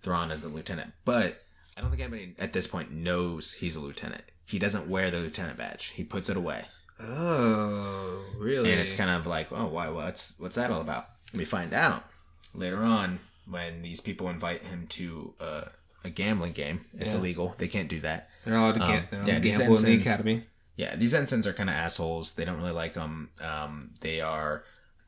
[0.01, 0.93] Thrawn is a lieutenant.
[1.05, 1.43] But
[1.75, 4.23] I don't think anybody at this point knows he's a lieutenant.
[4.45, 5.87] He doesn't wear the lieutenant badge.
[5.87, 6.65] He puts it away.
[6.99, 8.71] Oh, really?
[8.71, 9.89] And it's kind of like, oh, why?
[9.89, 11.09] What's what's that all about?
[11.33, 12.05] We find out
[12.53, 15.63] later on when these people invite him to uh,
[16.03, 16.85] a gambling game.
[16.93, 17.19] It's Yeah.
[17.19, 17.55] illegal.
[17.57, 18.29] They can't do that.
[18.45, 20.45] they're allowed to Um, not yeah, allowed to these gamble in the ensigns- academy.
[20.77, 22.33] Yeah, these ensigns are kind of assholes.
[22.35, 23.31] They don't really like them.
[23.41, 24.63] Um, they are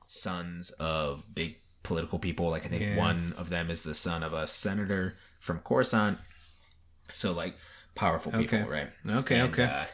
[0.08, 2.50] sons of big political people.
[2.50, 2.98] Like I think Yeah.
[2.98, 6.20] one of them is the son of a senator from Coruscant.
[7.12, 7.56] So like
[7.96, 8.68] powerful people, Okay.
[8.68, 8.90] right?
[9.08, 9.64] Okay, And, okay.
[9.64, 9.86] Uh,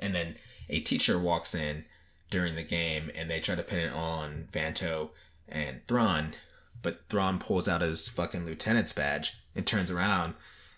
[0.00, 0.36] and then
[0.68, 1.84] a teacher walks in
[2.30, 5.10] during the game, and they try to pin it on Vanto
[5.48, 6.34] and Thrawn,
[6.86, 10.34] but Thrawn pulls out his fucking lieutenant's badge and turns around,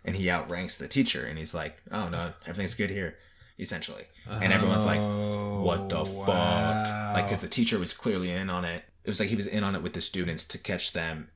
[0.07, 3.18] and he outranks the teacher, and he's like, "Oh no, everything's good here,"
[3.59, 8.49] essentially, and everyone's like, Oh, "What the fuck?" Like, because the teacher was clearly in
[8.49, 8.85] on it.
[9.05, 11.29] It was like he was in on it with the students to catch them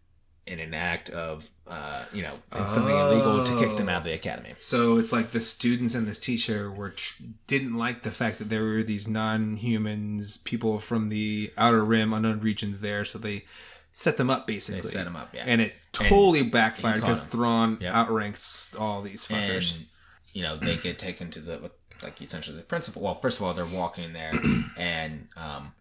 [0.46, 4.04] in an act of, uh, you know, in something illegal to kick them out of
[4.04, 4.54] the academy.
[4.61, 8.48] So it's like the students and this teacher were tr- didn't like the fact that
[8.48, 13.04] there were these non-humans, people from the outer rim, unknown regions there.
[13.04, 13.44] So they
[13.92, 14.81] set them up basically.
[14.81, 15.44] They them up, yeah.
[15.46, 17.20] and it totally backfired because.
[17.20, 17.94] Thrawn Yep.
[17.94, 19.76] outranks all these fuckers.
[19.76, 19.87] and
[20.33, 21.70] you know they get taken to the
[22.02, 23.02] like essentially the principal.
[23.02, 24.33] Well, first of all, they're walking there,
[24.76, 25.72] and um,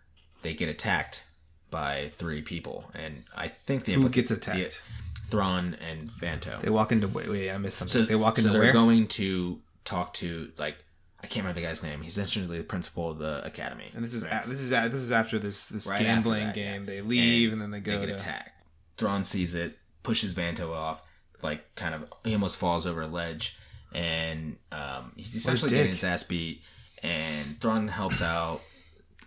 [0.43, 1.24] they get attacked
[1.71, 4.84] by three people, and I think the Who implica- gets attacked?
[4.86, 6.60] the- Thrawn and Vanto.
[6.62, 8.02] They walk into wait, wait, I missed something.
[8.02, 8.74] so they walk so into they're where?
[8.74, 10.78] going to talk to like
[11.23, 12.01] I can't remember the guy's name.
[12.01, 13.86] He's essentially the principal of the academy.
[13.93, 16.55] and this is a, this is a, this is after this this Right gambling that,
[16.55, 16.81] game.
[16.81, 16.88] yeah.
[16.88, 18.51] They leave and, then they they go get to attacked.
[18.97, 21.03] Thrawn sees it, pushes Vanto off,
[21.43, 23.57] like kind of he almost falls over a ledge,
[23.93, 26.62] and um, he's essentially getting his ass beat.
[27.03, 28.62] And Thrawn helps out.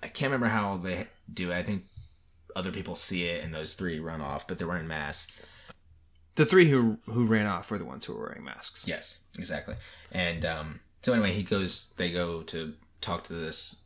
[0.02, 1.56] I can't remember how they do it.
[1.56, 1.84] I think
[2.54, 5.32] other people see it, and those three run off, but they're wearing masks.
[6.36, 8.86] the three who who ran off were the ones who were wearing masks.
[8.86, 9.74] Yes, exactly.
[10.12, 11.86] And um, so anyway, he goes.
[11.96, 13.82] They go to talk to this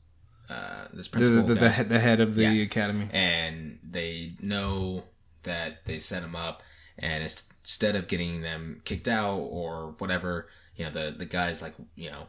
[0.49, 2.63] uh, this principal the, the, the, head, the head of the Yeah.
[2.63, 3.09] academy.
[3.13, 5.05] and they know
[5.43, 6.63] that they set him up
[6.99, 11.61] and it's- instead of getting them kicked out or whatever you know the the guy's
[11.61, 12.29] like you know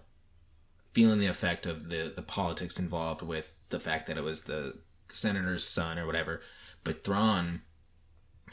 [0.91, 4.77] feeling the effect of the the politics involved with the fact that it was the
[5.11, 6.41] senator's son or whatever
[6.83, 7.61] but Thrawn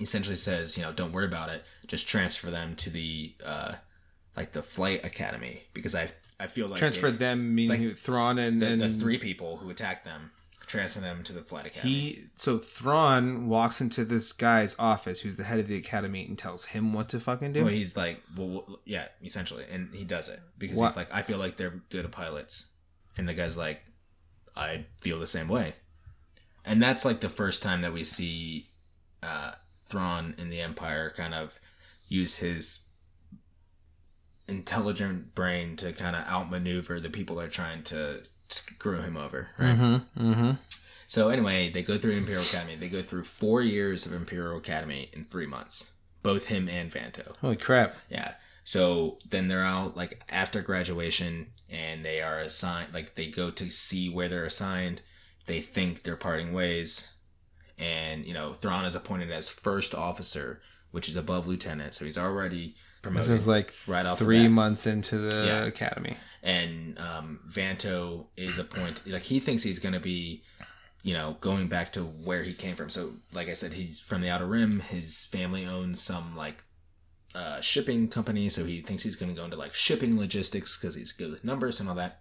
[0.00, 3.74] essentially says you know don't worry about it just transfer them to the uh
[4.36, 6.08] like the flight academy because i
[6.40, 9.56] i feel like Transfer it- them meaning like, Thrawn and, the, and the three people
[9.58, 10.30] who attacked them
[10.66, 15.36] transfer them to the flight academy He so Thrawn walks into this guy's office, who's
[15.36, 17.60] the head of the academy, and tells him what to fucking do.
[17.62, 20.88] Well, he's like, well, well, yeah, essentially, and he does it because What?
[20.88, 22.66] he's like, I feel like they're good pilots,
[23.16, 23.80] and the guy's like,
[24.56, 25.74] I feel the same way,
[26.64, 28.70] and that's like the first time that we see
[29.22, 29.52] uh,
[29.84, 31.60] Thrawn in the Empire kind of
[32.08, 32.85] use his
[34.48, 39.48] intelligent brain to kind of outmaneuver the people that are trying to screw him over,
[39.58, 39.76] right?
[39.76, 40.50] mm-hmm, mm-hmm.
[41.08, 42.76] So anyway, they go through Imperial Academy.
[42.76, 45.92] They go through four years of Imperial Academy in three months.
[46.22, 47.36] Both him and Vanto.
[47.36, 47.94] Holy crap!
[48.08, 48.34] Yeah.
[48.64, 53.70] So then they're out like after graduation and they are assigned like they go to
[53.70, 55.02] see where they're assigned.
[55.46, 57.12] They think they're parting ways.
[57.78, 62.18] And, you know, Thrawn is appointed as first officer, which is above lieutenant, so he's
[62.18, 62.74] already
[63.06, 63.30] promoted.
[63.30, 65.64] This is like right off three months into the Yeah.
[65.64, 66.16] academy.
[66.42, 70.42] and um, Vanto is appointed like he thinks he's gonna be,
[71.02, 72.88] you know, going back to where he came from.
[72.90, 74.80] So, like I said, he's from the Outer Rim.
[74.80, 76.62] His family owns some like
[77.34, 81.12] uh, shipping company, so he thinks he's gonna go into like shipping logistics because he's
[81.12, 82.20] good with numbers and all that.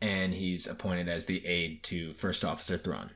[0.00, 3.10] And he's appointed as the aide to First Officer Thrawn.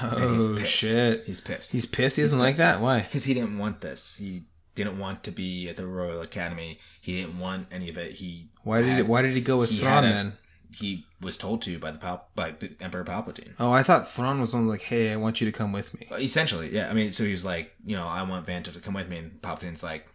[0.00, 1.24] And he's Oh shit!
[1.26, 1.72] He's pissed.
[1.72, 2.16] He's pissed.
[2.16, 2.58] He doesn't like pissed.
[2.58, 2.80] that.
[2.80, 3.00] Why?
[3.00, 4.16] because he didn't want this.
[4.16, 4.42] He
[4.78, 6.78] didn't want to be at the Royal Academy.
[7.00, 8.12] He didn't want any of it.
[8.12, 10.32] He Why did had- Why did he go with he Thrawn a- then?
[10.78, 13.54] he was told to by the Pal- by Emperor Palpatine.
[13.58, 16.06] Oh, I thought Thrawn was one like, "Hey, I want you to come with me."
[16.10, 16.90] Uh, essentially, yeah.
[16.90, 19.16] I mean, so he was like, you know, I want Vanto to come with me,
[19.18, 20.06] and Palpatine's like,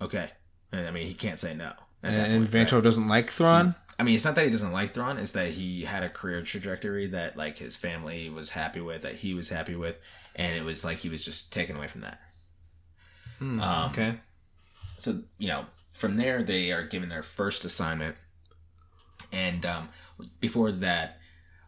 [0.00, 0.28] okay.
[0.72, 1.72] And I mean, he can't say no.
[2.02, 2.82] And, and point, Vanto right?
[2.84, 3.74] doesn't like Thrawn.
[3.98, 6.42] I mean, it's not that he doesn't like Thrawn; it's that he had a career
[6.42, 9.98] trajectory that like his family was happy with, that he was happy with,
[10.34, 12.20] and it was like he was just taken away from that.
[13.38, 14.20] Hmm, Um, okay.
[14.98, 18.16] so you know from there they are given their first assignment
[19.32, 19.88] and um,
[20.40, 21.18] before that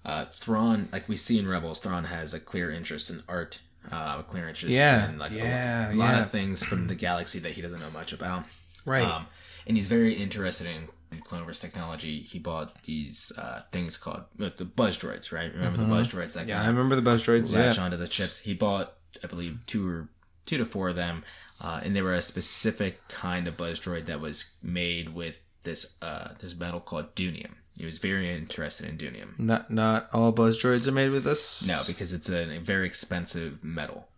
[0.05, 4.17] uh, Thrawn like we see in Rebels Thrawn has a clear interest in art uh,
[4.21, 6.21] a clear interest Yeah, in like a- yeah, a, lot yeah.
[6.21, 8.45] of things from the galaxy that he doesn't know much about
[8.85, 9.05] Right.
[9.05, 9.27] um,
[9.67, 10.89] and he's very interested in
[11.25, 15.51] Clone Wars technology, he bought these uh, things called uh, the buzz droids, right?
[15.55, 16.49] Remember the buzz droids that Mm-hmm.
[16.51, 17.51] Yeah, I remember the buzz droids.
[17.51, 17.61] Yeah.
[17.67, 18.41] latch onto the chips.
[18.41, 18.93] He bought,
[19.25, 20.09] I believe, two or
[20.45, 21.25] two to four of them,
[21.61, 25.97] uh, and they were a specific kind of buzz droid that was made with this
[26.03, 27.53] uh, this metal called doonium.
[27.79, 29.39] He was very interested in doonium.
[29.39, 31.67] Not not all buzz droids are made with this.
[31.69, 34.09] No, because it's a, a very expensive metal.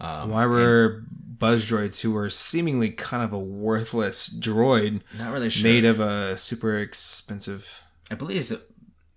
[0.00, 5.50] Um, Why were buzz droids who were seemingly kind of a worthless droid not really
[5.50, 5.70] sure.
[5.70, 8.52] made of a super expensive I believe it's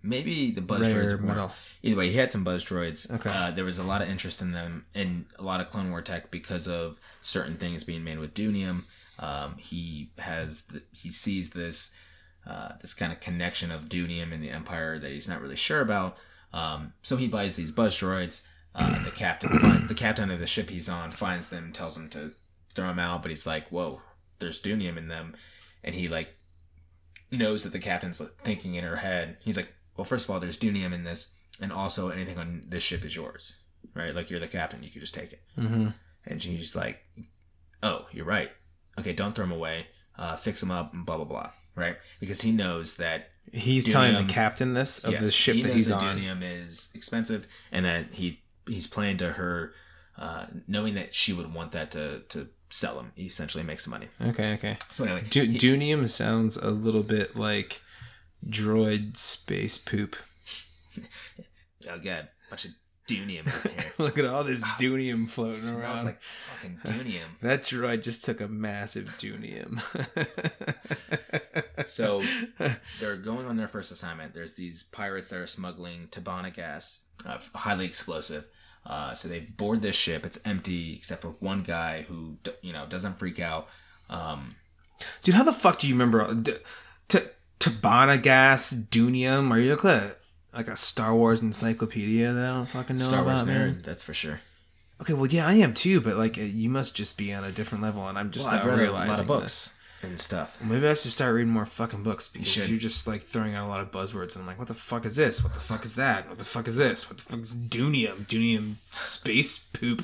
[0.03, 1.51] maybe the buzz rare droids metal?
[1.81, 3.09] Either way, he had some buzz droids.
[3.11, 3.29] Okay.
[3.33, 6.01] Uh, there was a lot of interest in them and a lot of Clone War
[6.01, 8.83] tech because of certain things being made with doonium.
[9.17, 11.95] Um, he has the, he sees this
[12.45, 15.81] uh, this kind of connection of doonium and the Empire that he's not really sure
[15.81, 16.17] about.
[16.51, 18.45] Um, so he buys these buzz droids.
[18.75, 22.09] Uh, the captain find, the captain of the ship he's on finds them, tells him
[22.09, 22.31] to
[22.73, 24.01] throw them out, but he's like, "Whoa,
[24.39, 25.35] there's doonium in them,"
[25.83, 26.35] and he like
[27.31, 29.37] knows that the captain's thinking in her head.
[29.43, 32.84] He's like, well, first of all, there's doonium in this, and also anything on this
[32.84, 33.58] ship is yours,
[33.95, 34.15] right?
[34.15, 35.41] Like you're the captain, you could just take it.
[35.58, 35.89] Mm-hmm.
[36.25, 37.03] And she's like,
[37.82, 38.51] oh, you're right.
[38.99, 39.88] Okay, don't throw them away.
[40.17, 41.97] Uh, fix them up, and blah blah blah, right?
[42.19, 45.73] Because he knows that He's telling the captain this of yes, the ship he that
[45.73, 46.17] he's that on.
[46.17, 49.73] doonium is expensive, and that he he's playing to her,
[50.17, 53.12] uh, knowing that she would want that to to sell him.
[53.15, 54.08] He essentially makes money.
[54.21, 54.77] Okay, okay.
[54.91, 57.82] So anyway, Du- he- doonium sounds a little bit like
[58.49, 60.15] droid space poop.
[61.89, 62.71] oh god, bunch of
[63.08, 63.93] doonium over here.
[63.97, 66.06] Look at all this doonium floating Smells around.
[66.06, 67.27] like fucking doonium.
[67.41, 69.82] that droid just took a massive doonium.
[71.86, 72.21] So
[72.99, 74.34] they're going on their first assignment.
[74.34, 78.45] There's these pirates that are smuggling Tibanna gas, uh, highly explosive.
[78.86, 80.25] Uh, so they board this ship.
[80.25, 83.67] It's empty except for one guy who you know doesn't freak out.
[84.10, 84.56] Um,
[85.23, 86.53] Dude, how the fuck do you remember D-
[87.10, 87.19] T-
[87.63, 89.52] Tibanna gas, doonium?
[89.52, 90.15] Are you like a,
[90.54, 93.82] like a Star Wars encyclopedia that I don't fucking know Star Wars about, nerd, man?
[93.84, 94.41] that's for sure.
[95.02, 97.84] Okay, well, yeah, I am too, but like, you must just be on a different
[97.84, 99.26] level, and I'm just Well, not I've read a lot of this.
[99.26, 100.62] books and stuff.
[100.62, 103.65] Maybe I should start reading more fucking books because you are just like throwing out
[103.67, 105.41] a lot of buzzwords, and I'm like, what the fuck is this?
[105.43, 106.28] What the fuck is that?
[106.28, 107.10] What the fuck is this?
[107.10, 108.28] What the fuck is doonium?
[108.28, 110.02] doonium space poop,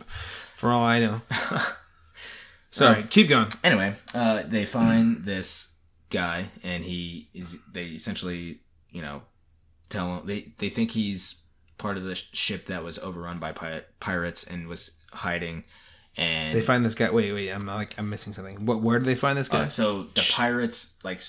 [0.56, 1.22] for all I know.
[2.72, 3.48] So all right, keep going.
[3.64, 5.69] anyway, uh, they find this
[6.10, 7.58] guy, and he is.
[7.72, 8.60] They essentially,
[8.92, 9.22] you know,
[9.90, 11.44] tell him they they think he's
[11.78, 15.64] part of the sh- ship that was overrun by pi- pirates and was hiding.
[16.18, 17.10] And They find this guy.
[17.12, 18.66] Wait, wait, I'm like, I'm missing something.
[18.66, 18.82] What?
[18.82, 19.64] Where do they find this guy?
[19.66, 21.22] uh, so the pirates like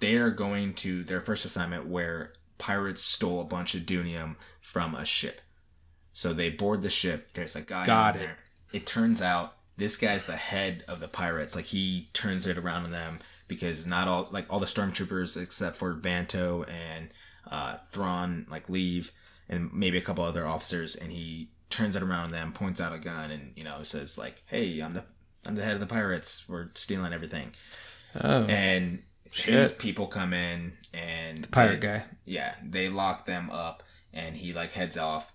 [0.00, 5.04] they're going to their first assignment where pirates stole a bunch of doonium from a
[5.04, 5.40] ship.
[6.12, 7.32] So they board the ship.
[7.34, 8.18] There's a guy Got it.
[8.20, 8.36] there.
[8.72, 11.54] It turns out this guy's the head of the pirates.
[11.56, 13.18] Like he turns it around on them
[13.54, 17.10] because not all like all the stormtroopers except for Vanto and
[17.50, 19.12] uh, Thrawn like leave
[19.48, 22.92] and maybe a couple other officers and he turns it around on them, points out
[22.92, 25.04] a gun and you know says like, "Hey, I'm the
[25.46, 26.48] I'm the head of the pirates.
[26.48, 27.52] We're stealing everything."
[28.22, 29.54] oh, And Shit.
[29.54, 32.04] his people come in and pirate they- guy.
[32.24, 35.32] yeah, they lock them up and he like heads off.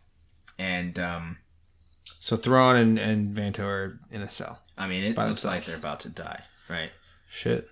[0.60, 1.38] And um
[2.20, 4.62] So Thrawn and and Vanto are in a cell.
[4.78, 6.92] I mean, it looks like they're about to die, right?
[7.28, 7.68] Shit.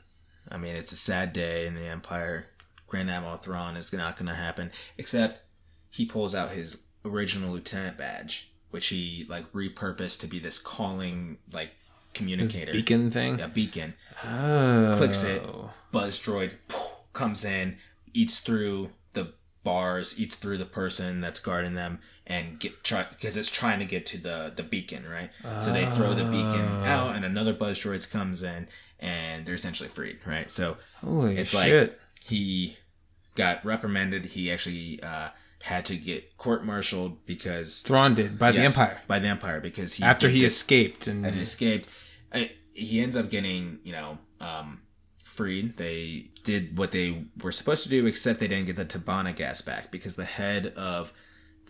[0.50, 2.48] I mean, it's a sad day in the Empire.
[2.88, 5.42] Grand Admiral Thrawn is not going to happen, except
[5.90, 11.38] he pulls out his original lieutenant badge, which he like repurposed to be this calling
[11.52, 13.42] like This communicator, beacon thing.
[13.42, 13.96] a beacon.
[14.24, 14.94] Oh.
[14.96, 15.42] Clicks it.
[15.92, 16.54] Buzz droid
[17.14, 17.78] comes in,
[18.14, 23.36] eats through the bars, eats through the person that's guarding them, and get try because
[23.36, 25.32] it's trying to get to the the beacon, right?
[25.62, 26.86] So they throw the beacon Ah.
[26.86, 28.68] out, and another buzz droid comes in,
[29.00, 30.50] and they're essentially freed, right?
[30.50, 31.90] So Holy it's shit.
[31.90, 32.78] like he
[33.36, 34.26] got reprimanded.
[34.26, 35.30] He actually uh,
[35.64, 39.94] had to get court-martialed because Thrawn did by Yes, the Empire by the Empire because
[39.94, 41.90] he after he this- escaped and had escaped.
[42.74, 44.82] He ends up getting, you know, um,
[45.24, 45.78] freed.
[45.78, 49.62] They did what they were supposed to do, except they didn't get the Tibanna gas
[49.62, 51.14] back because the head of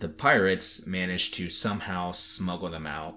[0.00, 3.14] the pirates managed to somehow smuggle them out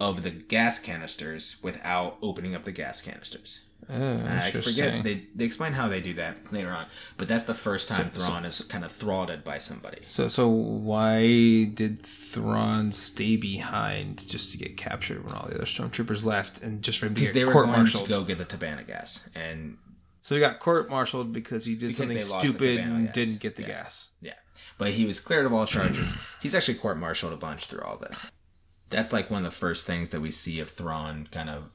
[0.00, 3.62] of the gas canisters without opening up the gas canisters.
[3.88, 6.86] Oh, I forget they they explain how they do that later on,
[7.18, 10.02] but that's the first time Thrawn is kind of throttled by somebody.
[10.08, 15.66] So, so why did Thrawn stay behind just to get captured when all the other
[15.66, 18.38] stormtroopers left, and just for him to Because they were court going to go get
[18.38, 19.78] the Tibanna gas, and
[20.22, 23.12] So he got court martialed because he did Because something they lost the stupid and
[23.12, 23.68] didn't get the Yeah.
[23.68, 24.10] gas.
[24.20, 24.32] Yeah.
[24.78, 26.14] But he was cleared of all charges.
[26.42, 28.32] He's actually court martialed a bunch through all this.
[28.88, 31.72] That's like one of the first things that we see of Thrawn kind of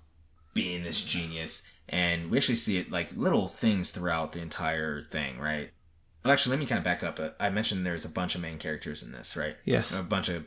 [0.53, 5.37] being this genius and we actually see it like little things throughout the entire thing,
[5.37, 5.71] right?
[6.23, 7.19] Well, actually, let me kind of back up.
[7.39, 9.57] I mentioned there's a bunch of main characters in this, right?
[9.65, 9.97] Yes.
[9.99, 10.45] A bunch of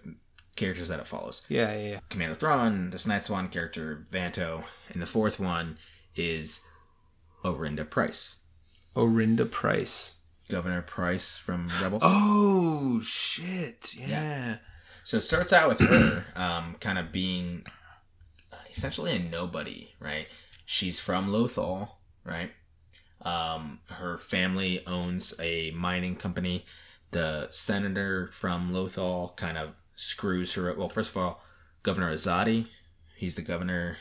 [0.57, 1.45] characters that it follows.
[1.49, 2.01] Yeah, yeah, yeah.
[2.09, 5.79] Commander Thrawn, this Night Swan character, Vanto, and the fourth one
[6.17, 6.61] is
[7.45, 8.45] Arihnda Pryce.
[8.97, 10.23] Arihnda Pryce.
[10.49, 12.03] Governor Pryce from Rebels.
[12.05, 13.95] Oh shit!
[13.97, 14.59] Yeah.
[15.05, 17.65] So it starts out with her um, kind of being
[18.53, 20.27] uh, essentially a nobody, right?
[20.65, 21.91] She's from Lothal,
[22.25, 22.51] right?
[23.21, 26.65] Um, her family owns a mining company.
[27.11, 30.73] The senator from Lothal kind of screws her.
[30.75, 31.43] Well, first of all,
[31.83, 32.67] Governor Azadi,
[33.15, 33.99] he's the governor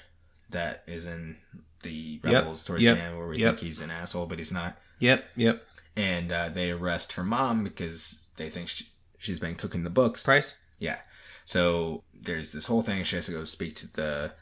[0.50, 1.38] that is in
[1.84, 3.56] the rebels Yep, towards yep, the end, where we yep.
[3.56, 4.78] think he's an asshole, but he's not.
[5.00, 5.26] Yep.
[5.36, 5.66] Yep.
[5.98, 8.86] And uh, they arrest her mom because they think she,
[9.18, 10.24] she's been cooking the books.
[10.24, 10.58] Pryce.
[10.84, 11.00] Yeah.
[11.46, 13.04] So there's this whole thing.
[13.04, 14.34] She has to go speak to the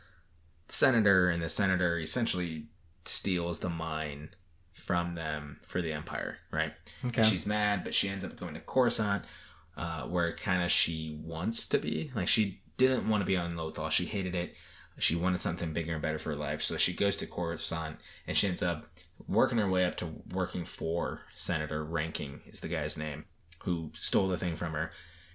[0.67, 2.67] senator, and the senator essentially
[3.05, 4.29] steals the mine
[4.73, 6.73] from them for the empire, right?
[7.05, 7.23] Okay.
[7.23, 9.23] She's mad, but she ends up going to Coruscant,
[9.77, 12.11] uh, where kind of she wants to be.
[12.15, 13.91] Like she didn't want to be on Lothal.
[13.91, 14.55] She hated it.
[14.97, 16.61] She wanted something bigger and better for her life.
[16.61, 18.87] So she goes to Coruscant, and she ends up
[19.27, 23.25] working her way up to working for Senator Renking is the guy's name
[23.63, 24.91] who stole the thing from her.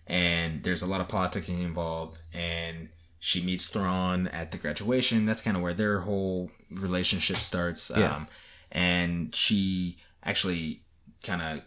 [0.07, 5.27] And there's a lot of politicking involved, and she meets Thrawn at the graduation.
[5.27, 7.91] That's kind of where their whole relationship starts.
[7.95, 8.15] Yeah.
[8.15, 8.29] Um,
[8.71, 10.83] and she actually
[11.23, 11.63] kind of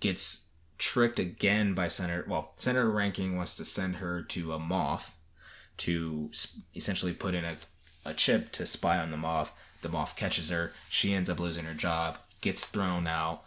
[0.00, 0.46] gets
[0.78, 2.24] tricked again by Senator.
[2.26, 5.10] Well, Senator Renking wants to send her to a Moff
[5.78, 6.30] to
[6.74, 7.56] essentially put in a,
[8.04, 9.50] a chip to spy on the Moff.
[9.82, 10.72] The Moff catches her.
[10.88, 13.42] She ends up losing her job, gets thrown out,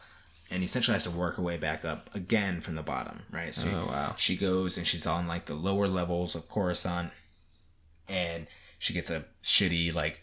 [0.51, 3.23] and essentially has to work her way back up again from the bottom.
[3.31, 3.53] Right.
[3.53, 4.15] So Oh, wow.
[4.17, 7.11] she goes and she's on like the lower levels of Coruscant,
[8.07, 8.47] and
[8.79, 10.21] she gets a shitty like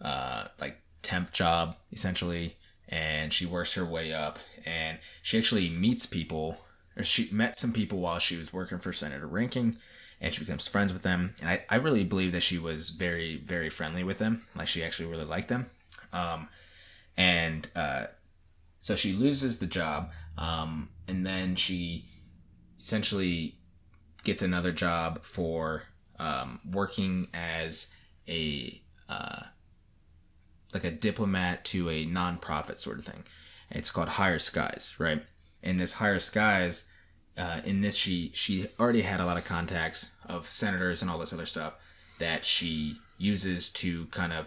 [0.00, 2.56] uh like temp job essentially
[2.88, 6.58] and she works her way up and she actually meets people
[6.96, 9.76] or she met some people while she was working for senator Renking
[10.20, 13.36] and she becomes friends with them and i, I really believe that she was very
[13.36, 15.66] very friendly with them like she actually really liked them
[16.12, 16.48] um,
[17.16, 18.06] and uh,
[18.82, 22.04] so she loses the job um, and then she
[22.78, 23.56] essentially
[24.24, 25.84] gets another job for
[26.18, 27.92] um, working as
[28.28, 29.44] a uh,
[30.74, 33.24] like a diplomat to a nonprofit sort of thing.
[33.70, 35.22] It's called Higher Skies, right?
[35.62, 36.88] And this Higher Skies,
[37.38, 41.18] uh, in this she she already had a lot of contacts of senators and all
[41.18, 41.74] this other stuff
[42.18, 44.46] that she uses to kind of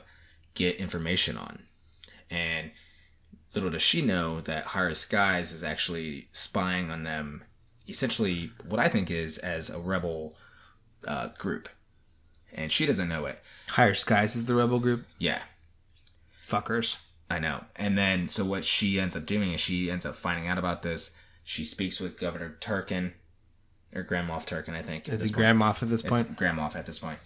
[0.54, 1.64] get information on.
[2.30, 2.72] And
[3.56, 7.44] little does she know that Higher Skies is actually spying on them,
[7.88, 10.36] essentially what I think is as a rebel
[11.08, 11.70] uh, group,
[12.54, 13.40] and she doesn't know it.
[13.70, 15.06] Higher Skies is the rebel group.
[15.18, 15.42] Yeah,
[16.48, 16.98] Fuckers.
[17.30, 17.64] I know.
[17.76, 20.84] And then, so what she ends up doing is she ends up finding out about
[20.84, 21.18] this.
[21.44, 23.14] She speaks with Governor Tarkin,
[23.94, 25.10] or Grand Moff Tarkin, I think.
[25.10, 25.32] Is he.
[25.32, 26.36] Grand Moff at this It's point?
[26.36, 27.20] Grand Moff at this point.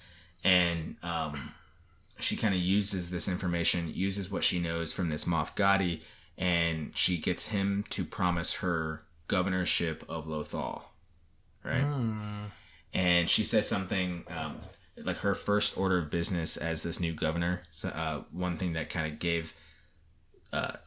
[0.44, 1.54] And um,
[2.20, 6.04] she kind of uses this information, uses what she knows from this Moff Ghadi,
[6.40, 10.82] and she gets him to promise her governorship of Lothal.
[11.64, 11.84] Right?
[12.94, 14.62] And she says something um,
[14.98, 17.64] like her first order of business as this new governor.
[17.72, 19.54] So, uh, one thing that kind of gave
[20.52, 20.78] uh,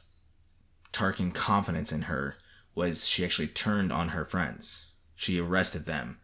[0.93, 2.37] Tarkin confidence in her
[2.75, 4.89] was she actually turned on her friends.
[5.15, 6.19] She arrested them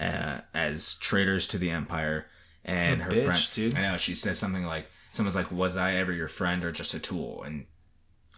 [0.00, 2.26] uh, as traitors to the Empire,
[2.64, 3.48] and What her a bitch, friend.
[3.52, 3.76] dude.
[3.76, 6.94] I know she says something like, "Someone's like, was I ever your friend or just
[6.94, 7.66] a tool?" And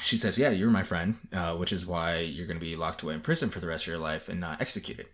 [0.02, 3.02] she says, "Yeah, you're my friend, uh, which is why you're going to be locked
[3.02, 5.06] away in prison for the rest of your life and not executed."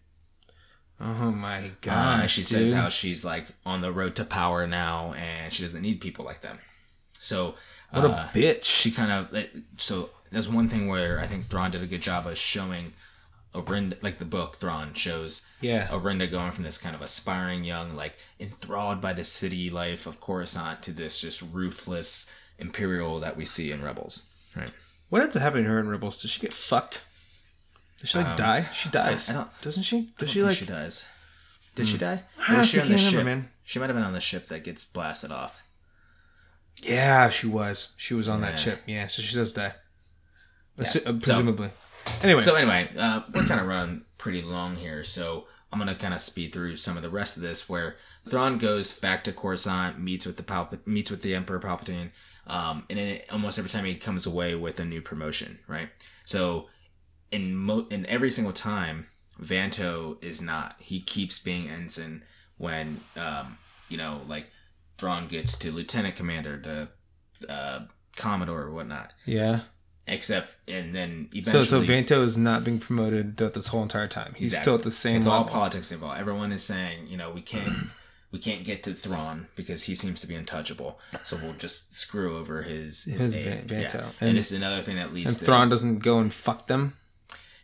[1.01, 2.33] Oh my Uh, gosh.
[2.33, 2.49] she dude.
[2.49, 6.25] says how she's like on the road to power now, and she doesn't need people
[6.25, 6.59] like them.
[7.21, 7.55] So
[7.91, 8.65] What uh, a bitch.
[8.65, 12.27] she kind of so that's one thing where I think Thrawn did a good job
[12.27, 12.95] of showing
[13.55, 15.87] Arihnda, like the book Thrawn shows Yeah.
[15.89, 20.21] Arihnda going from this kind of aspiring young, like enthralled by the city life of
[20.21, 24.23] Coruscant to this just ruthless imperial that we see in Rebels,
[24.57, 24.71] right?
[25.11, 26.21] What ends up happening to her in Rebels?
[26.23, 27.05] Does she get fucked?
[28.01, 28.63] Does she like die?
[28.75, 29.31] She dies.
[29.31, 29.97] Um, I don't- Doesn't she?
[29.99, 30.57] I Does she think like?
[30.57, 31.07] she dies?
[31.75, 32.25] Did she die?
[32.49, 33.19] I Or was she honestly on the can't ship?
[33.19, 33.51] remember, man.
[33.65, 35.63] She might have been on the ship that gets blasted off.
[36.83, 37.95] Yeah, she was.
[37.97, 38.57] She was on that Yeah.
[38.57, 38.83] ship.
[38.87, 39.75] Yeah, so she does die.
[40.79, 41.71] Assu- uh, presumably.
[42.23, 46.13] anyway, So anyway, uh, we're kind of running pretty long here, so I'm gonna kind
[46.15, 47.69] of speed through some of the rest of this.
[47.69, 47.97] Where
[48.29, 52.11] Thrawn goes back to Coruscant, meets with the Palp- meets with the Emperor Palpatine,
[52.47, 55.89] um, and then almost every time he comes away with a new promotion, right?
[56.25, 56.69] So
[57.31, 59.07] in mo- in every single time,
[59.43, 60.77] Vanto is not.
[60.79, 62.23] He keeps being ensign
[62.59, 64.47] when um, you know, like
[64.99, 66.89] Thrawn gets to lieutenant commander to
[67.53, 67.81] uh,
[68.17, 69.15] Commodore or whatnot.
[69.25, 69.61] Yeah.
[70.09, 74.07] Except and then So eventually so Vanto is not being promoted throughout this whole entire
[74.07, 74.35] time.
[74.37, 74.63] He's Exactly.
[74.63, 75.43] still at the same it's level.
[75.43, 76.21] all politics involved.
[76.21, 77.89] Everyone is saying, you know, we can't
[78.37, 81.01] we can't get to Thrawn because he seems to be untouchable.
[81.23, 83.45] So we'll just screw over his his, His aide.
[83.45, 83.95] Van- Vanto.
[83.95, 84.11] Yeah.
[84.21, 86.99] And- And, it's another thing that leads and to Thrawn doesn't go and fuck them.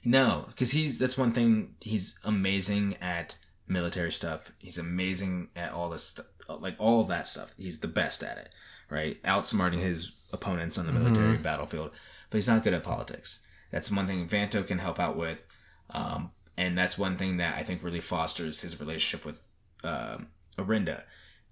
[0.02, 1.74] No, because he's that's one thing.
[1.82, 3.36] He's amazing at
[3.68, 4.50] military stuff.
[4.58, 7.52] He's amazing at all this stuff, like all of that stuff.
[7.58, 8.48] He's the best at it,
[8.88, 9.22] right?
[9.24, 11.90] Outsmarting his opponents on the military battlefield,
[12.30, 13.46] but he's not good at politics.
[13.70, 15.44] That's one thing Vanto can help out with,
[15.90, 19.40] um, and that's one thing that I think really fosters his relationship with
[19.84, 21.04] um, Arihnda.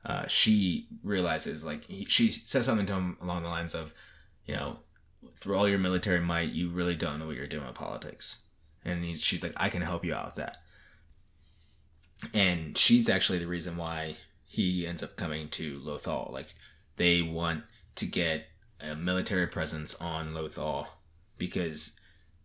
[0.05, 3.93] Uh, she realizes, like, he, she says something to him along the lines of,
[4.47, 4.79] you know,
[5.37, 8.39] through all your military might, you really don't know what you're doing with politics.
[8.85, 10.57] And he's, she's like, I can help you out with that.
[12.33, 16.33] And she's actually the reason why he ends up coming to Lothal.
[16.33, 16.55] Like,
[16.97, 17.65] they want
[17.97, 18.47] to get
[18.81, 20.87] a military presence on Lothal
[21.37, 21.99] because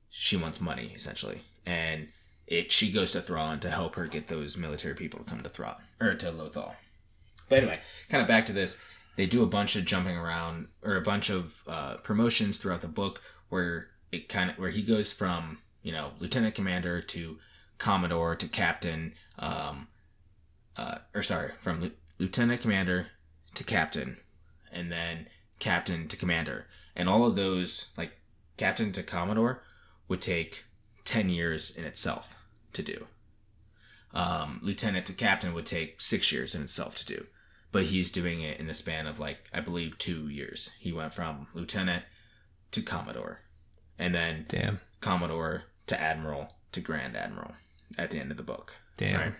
[0.10, 1.44] she wants money, essentially.
[1.66, 2.10] And
[2.48, 5.50] it she goes to Thrawn to help her get those military people to come to
[5.50, 6.74] Thrawn, or to Lothal.
[7.50, 7.80] But anyway,
[8.10, 8.82] kind of back to this.
[9.16, 12.88] They do a bunch of jumping around or a bunch of uh, promotions throughout the
[12.88, 17.38] book where it kind of where he goes from you know lieutenant commander to
[17.78, 19.88] commodore to captain, um,
[20.78, 23.08] uh, or sorry, from lieu- lieutenant commander
[23.54, 24.18] to captain,
[24.72, 25.28] and then
[25.60, 28.12] captain to commander, and all of those like
[28.58, 29.64] captain to commodore
[30.08, 30.66] would take
[31.06, 32.36] ten years in itself
[32.74, 33.08] to do.
[34.14, 37.26] Um, lieutenant to captain would take six years in itself to do
[37.76, 40.74] but he's doing it in the span of like I believe two years.
[40.80, 42.04] He went from lieutenant
[42.72, 43.42] to commodore,
[44.00, 44.80] and then Damn.
[45.02, 47.52] commodore to admiral to grand admiral
[47.98, 48.78] at the end of the book.
[48.96, 49.20] Damn.
[49.20, 49.34] Right.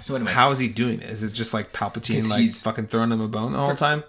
[0.00, 1.22] So anyway, How is he doing this?
[1.22, 4.04] Is it just like Palpatine, like fucking throwing him a bone all the whole time?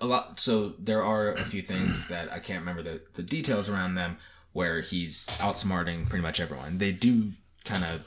[0.00, 0.38] a lot.
[0.38, 4.18] So there are a few things that I can't remember the the details around them
[4.58, 6.78] where he's outsmarting pretty much everyone.
[6.78, 7.30] They do
[7.64, 8.00] kind of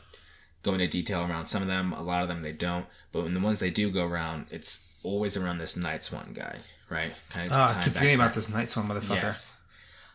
[0.63, 1.93] go into detail around some of them.
[1.93, 2.85] A lot of them they don't.
[3.13, 6.57] But when the ones they do go around, it's always around this Night Swan guy,
[6.89, 7.13] right?
[7.29, 9.23] Kind of tying keep forgetting about this Night Swan motherfucker.
[9.23, 9.61] Yes.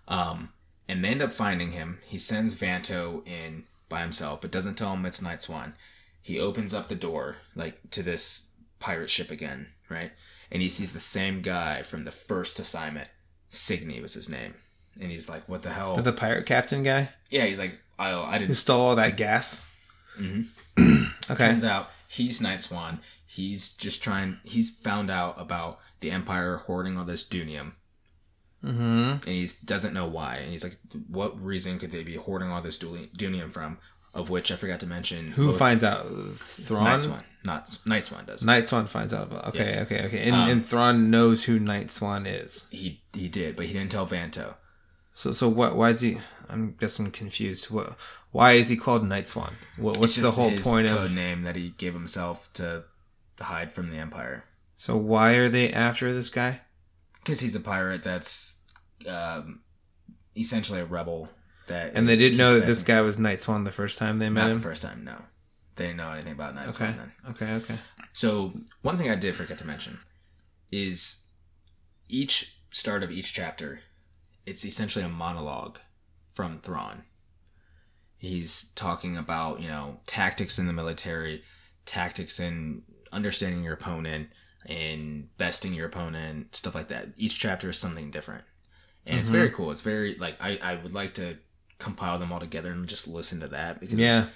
[0.09, 0.51] Um,
[0.87, 2.01] and they end up finding him.
[2.05, 5.73] He sends Vanto in by himself, but doesn't tell him it's Night Swan.
[6.21, 10.13] He opens up the door, like to this pirate ship again, right?
[10.53, 13.09] And he sees the same guy from the first assignment.
[13.49, 14.53] Signy was his name.
[15.01, 15.97] And he's like, what the hell?
[15.97, 18.55] The pirate captain guy yeah, he's like, oh, I didn't.
[18.57, 19.63] stole all that gas.
[20.19, 20.47] Mhm.
[21.31, 21.47] okay.
[21.49, 23.01] Turns out he's Night Swan.
[23.27, 27.73] He's just trying, he's found out about the Empire hoarding all this doonium.
[28.65, 28.83] Mm-hmm.
[28.83, 30.37] and he doesn't know why.
[30.37, 30.77] And he's like,
[31.09, 33.79] what reason could they be hoarding all this doonium from?
[34.15, 35.33] Of which I forgot to mention.
[35.33, 36.07] Who both- finds out?
[36.37, 36.85] Thrawn.
[36.85, 37.23] Night Swan?
[37.45, 38.45] Not Night Swan does.
[38.45, 39.49] Night Swan finds out about.
[39.49, 39.77] Okay, Yes.
[39.83, 40.23] okay, okay.
[40.27, 42.67] And, Um, and Thrawn knows who Night Swan is.
[42.71, 44.55] He he did, but he didn't tell Vanto.
[45.17, 45.75] So, so what?
[45.77, 46.19] Why is he?
[46.51, 47.71] I'm guess I'm confused.
[47.71, 47.97] What?
[48.33, 49.55] Why is he called Night Swan?
[49.79, 51.13] What, what's the whole point code of?
[51.15, 52.85] name that he gave himself to,
[53.41, 54.45] hide from the Empire?
[54.77, 56.61] So why are they after this guy?
[57.15, 58.57] Because he's a pirate that's
[59.09, 59.61] um,
[60.37, 61.31] essentially a rebel.
[61.69, 64.29] That And they didn't know that this guy was Night Swan the first time they
[64.29, 64.61] met Not the him.
[64.61, 65.17] first time, no.
[65.77, 67.13] They didn't know anything about Night Okay, Swan then.
[67.31, 67.79] okay, okay.
[68.13, 68.53] So
[68.83, 69.99] one thing I did forget to mention
[70.71, 71.25] is
[72.09, 73.81] each start of each chapter,
[74.47, 75.79] it's essentially a monologue
[76.33, 77.03] from Thrawn.
[78.19, 81.43] He's talking about you know tactics in the military,
[81.85, 82.83] tactics in
[83.13, 84.31] understanding your opponent
[84.65, 87.09] and besting your opponent, stuff like that.
[87.17, 88.45] Each chapter is something different,
[89.05, 89.71] and it's very cool.
[89.71, 91.37] It's very like I I would like to
[91.79, 94.29] compile them all together and just listen to that because Yeah.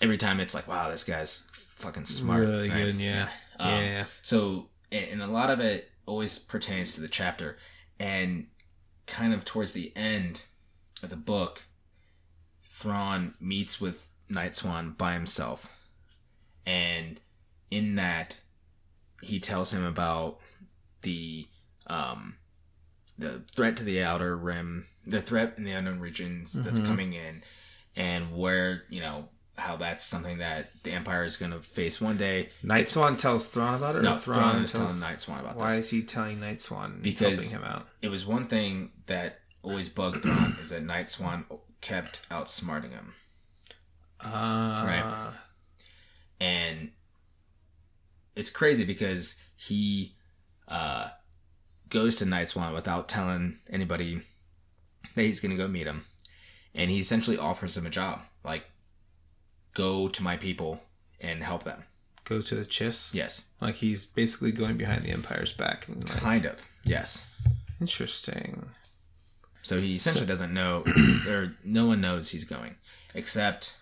[0.00, 2.76] every time it's like wow this guy's fucking smart, really right?
[2.86, 2.96] good.
[2.96, 3.28] Yeah,
[3.60, 4.04] Um, yeah, yeah.
[4.22, 7.56] So, and a lot of it always pertains to the chapter,
[8.00, 8.48] and
[9.06, 10.42] kind of towards the end
[11.02, 11.62] of the book,
[12.64, 15.74] Thrawn meets with Night Swan by himself,
[16.66, 17.20] and
[17.70, 18.40] in that,
[19.22, 20.38] he tells him about
[21.02, 21.46] the
[21.86, 22.36] um,
[23.18, 26.86] the threat to the outer rim, the threat in the unknown regions that's Mhm.
[26.86, 27.42] coming in,
[27.94, 29.28] and where you know
[29.58, 32.50] how that's something that the Empire is going to face one day.
[32.62, 34.84] Night Swan tells Thrawn about it, or No, Thrawn, Thrawn is tells.
[34.86, 35.78] telling Night Swan about Why this.
[35.78, 37.88] is he telling Night Swan Because- him out?
[38.02, 41.46] It was one thing that always bugged Thrawn is that Night Swan
[41.80, 43.14] kept outsmarting him,
[44.20, 44.28] Uh,
[44.86, 45.32] Right.
[46.40, 46.90] and
[48.34, 50.16] it's crazy because he
[50.68, 51.08] uh,
[51.88, 54.20] goes to Night Swan without telling anybody
[55.14, 56.04] that he's going to go meet him,
[56.74, 58.64] and he essentially offers him a job, like
[59.76, 60.82] go to my people
[61.20, 61.84] and help them.
[62.24, 63.14] Go to the Chiss.
[63.14, 65.86] Yes, Like he's basically going behind the Empire's back.
[65.86, 66.66] And like, kind of.
[66.84, 67.30] Yes.
[67.80, 68.70] Interesting.
[69.62, 70.82] So he essentially doesn't know,
[71.28, 72.76] or no one knows he's going,
[73.14, 73.76] except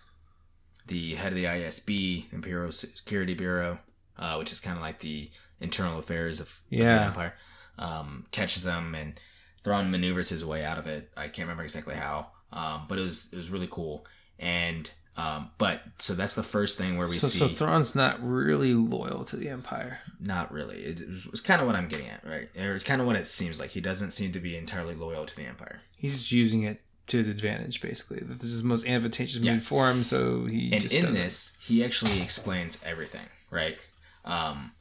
[0.87, 3.79] the head of the ISB, Imperial Security Bureau,
[4.17, 7.33] uh, which is kind of like the internal affairs of, of the Empire,
[7.79, 9.19] um, catches him and
[9.63, 11.09] Thrawn maneuvers his way out of it.
[11.15, 14.05] I can't remember exactly how, um, but it was it was really cool.
[14.37, 18.21] And um, but so that's the first thing where we So, see so Thrawn's not
[18.21, 19.99] really loyal to the Empire.
[20.19, 20.77] not really.
[20.79, 22.49] It, it was, kind of what I'm getting at, right?
[22.59, 23.69] Or it's kind of what it seems like.
[23.71, 25.79] He doesn't seem to be entirely loyal to the Empire.
[25.97, 28.19] He's just using it to his advantage, basically.
[28.25, 29.53] That this is the most advantageous Yeah.
[29.53, 31.21] move for him, so he and just in does it.
[31.21, 33.77] this he actually explains everything right
[34.25, 34.71] um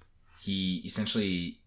[0.41, 1.59] he essentially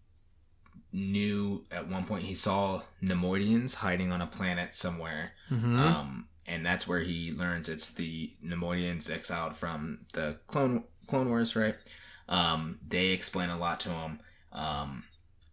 [0.92, 5.78] knew at one point he saw Neimoidians hiding on a planet somewhere Mhm.
[5.78, 11.54] um and that's where he learns it's the Neimoidians exiled from the clone clone wars
[11.54, 11.76] right
[12.28, 14.20] um they explain a lot to him
[14.52, 15.04] um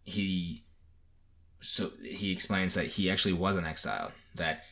[0.04, 0.64] he
[1.60, 4.64] so he explains that he actually wasn't exiled that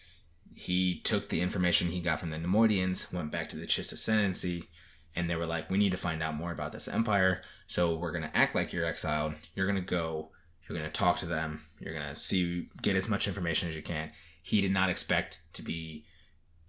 [0.55, 4.65] he took the information he got from the Neimoidians, went back to the Chiss Ascendancy,
[5.17, 7.43] and they were like, "We need to find out more about this empire.
[7.67, 9.35] So we're gonna act like you're exiled.
[9.55, 10.31] You're gonna go.
[10.69, 11.67] You're gonna talk to them.
[11.81, 14.13] You're gonna see, get as much information as you can."
[14.43, 16.05] He did not expect to be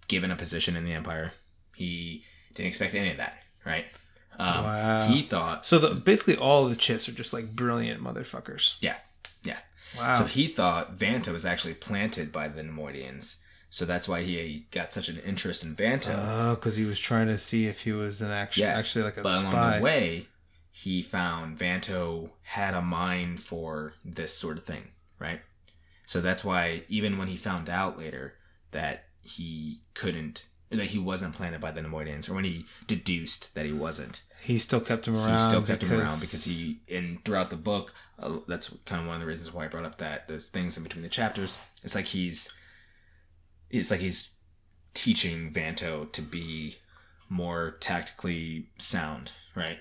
[0.08, 1.32] given a position in the empire.
[1.74, 3.86] He didn't expect any of that, right?
[4.38, 5.08] Um, Wow.
[5.08, 8.76] He thought So the, basically, all the Chiss are just like brilliant motherfuckers.
[8.80, 8.96] Yeah,
[9.44, 9.58] yeah.
[9.98, 10.14] Wow.
[10.16, 13.36] So he thought Vanto was actually planted by the Neimoidians.
[13.70, 16.14] So that's why he got such an interest in Vanto.
[16.16, 19.16] Oh, because he was trying to see if he was an actual, yes, actually like
[19.16, 19.78] a but along spy.
[19.78, 20.28] the way,
[20.70, 24.88] he found Vanto had a mind for this sort of thing,
[25.18, 25.40] right?
[26.04, 28.34] So that's why even when he found out later
[28.70, 33.66] that he couldn't, that he wasn't planted by the Neimoidians, or when he deduced that
[33.66, 35.32] he wasn't, he still kept him around.
[35.32, 39.06] he still kept him around because he in throughout the book uh, that's kind of
[39.08, 41.58] one of the reasons why i brought up that those things in between the chapters
[41.82, 42.52] it's like he's
[43.70, 44.36] it's like he's
[44.94, 46.76] teaching vanto to be
[47.28, 49.80] more tactically sound right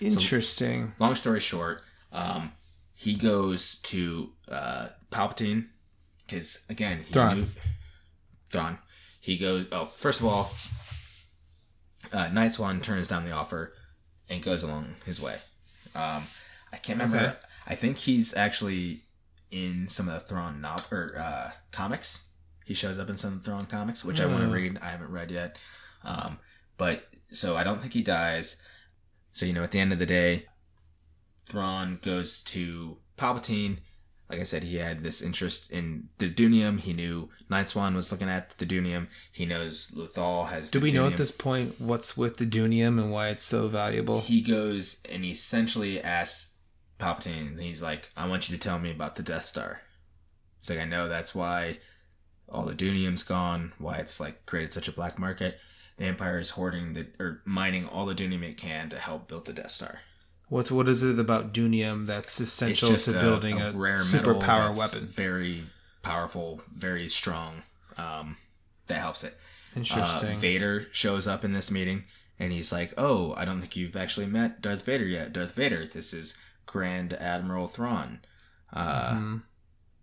[0.00, 0.92] Interesting.
[0.98, 2.52] long story short um
[2.94, 5.66] he goes to uh palpatine
[6.26, 7.38] because again he Thrawn.
[7.40, 7.46] knew
[8.52, 8.78] Thrawn.
[9.20, 10.52] he goes oh first of all
[12.12, 13.72] uh night swan turns down the offer
[14.28, 15.36] and goes along his way
[15.94, 16.22] um
[16.72, 17.36] i can't remember Okay.
[17.66, 19.00] i think he's actually
[19.50, 22.28] in some of the Thrawn nov- or uh comics
[22.64, 24.52] he shows up in some of the Thrawn comics which i want to Hmm.
[24.54, 25.58] read i haven't read yet
[26.04, 26.38] um
[26.76, 28.62] but so i don't think he dies
[29.34, 30.44] so you know, at the end of the day,
[31.46, 33.78] Thrawn goes to Palpatine.
[34.32, 36.80] Like I said, he had this interest in the doonium.
[36.80, 39.08] He knew Night Swan was looking at the doonium.
[39.30, 40.70] He knows Lothal has.
[40.70, 44.22] Do we know at this point what's with the doonium and why it's so valuable?
[44.22, 46.54] He goes and he essentially asks
[46.98, 49.82] Palpatine, and he's like, "I want you to tell me about the Death Star."
[50.60, 51.80] He's like, "I know that's why
[52.48, 53.74] all the doonium's gone.
[53.76, 55.60] Why it's like created such a black market.
[55.98, 59.44] The Empire is hoarding the or mining all the Dunium it can to help build
[59.44, 60.00] the Death Star."
[60.48, 65.06] What's what is it about doonium that's essential to building a, rare superpower weapon?
[65.06, 65.64] Very
[66.02, 67.62] powerful, very strong.
[67.96, 68.36] Um,
[68.86, 69.34] that helps it.
[69.74, 70.38] Uh, Interesting.
[70.38, 72.04] Vader shows up in this meeting
[72.38, 75.32] and he's like, "Oh, I don't think you've actually met Darth Vader yet.
[75.32, 76.36] Darth Vader, this is
[76.66, 78.20] Grand Admiral Thrawn."
[78.72, 79.42] Uh, Mhm.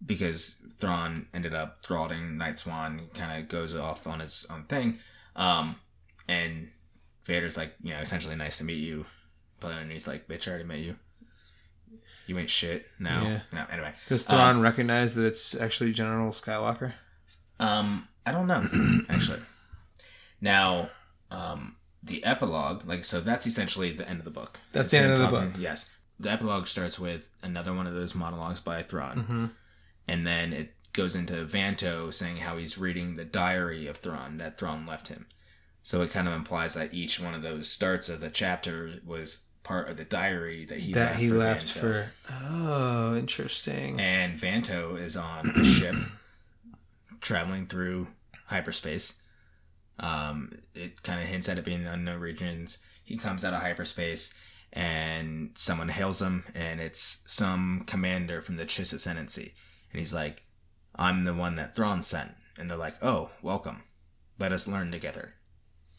[0.05, 3.09] because Thrawn ended up thralling Night Swan.
[3.13, 4.99] Kind of goes off on his own thing.
[5.35, 5.75] Um,
[6.27, 6.69] and
[7.25, 9.05] Vader's like, you know, essentially nice to meet you.
[9.59, 10.95] But underneath, like, bitch, I already met you.
[12.27, 12.85] You ain't shit.
[12.99, 13.09] No.
[13.09, 13.39] Yeah.
[13.51, 13.93] No, anyway.
[14.07, 16.93] Does Thrawn recognize that it's actually General Skywalker?
[17.59, 18.65] Um, I don't know,
[19.09, 19.39] actually.
[20.39, 20.89] Now,
[21.31, 24.59] um, the epilogue, like, so that's essentially the end of the book.
[24.71, 25.59] That's the end of the talking- book.
[25.59, 25.89] Yes.
[26.19, 29.17] The epilogue starts with another one of those monologues by Thrawn.
[29.17, 29.45] Mm-hmm.
[30.07, 34.57] and then it goes into Vanto saying how he's reading the diary of Thrawn that
[34.57, 35.27] Thrawn left him.
[35.81, 39.45] So it kind of implies that each one of those starts of the chapter was
[39.63, 41.79] part of the diary that he That left he for left Vanto.
[41.79, 42.11] for.
[42.31, 43.99] Oh, interesting.
[43.99, 45.95] And Vanto is on a ship
[47.21, 48.07] traveling through
[48.47, 49.21] hyperspace.
[49.99, 52.77] Um, it kind of hints at it being the unknown regions.
[53.03, 54.33] He comes out of hyperspace
[54.71, 59.55] and someone hails him, and it's some commander from the Chiss Ascendancy.
[59.91, 60.43] And he's like,
[60.95, 62.31] I'm the one that Thrawn sent.
[62.57, 63.83] And they're like, oh, welcome.
[64.37, 65.33] Let us learn together.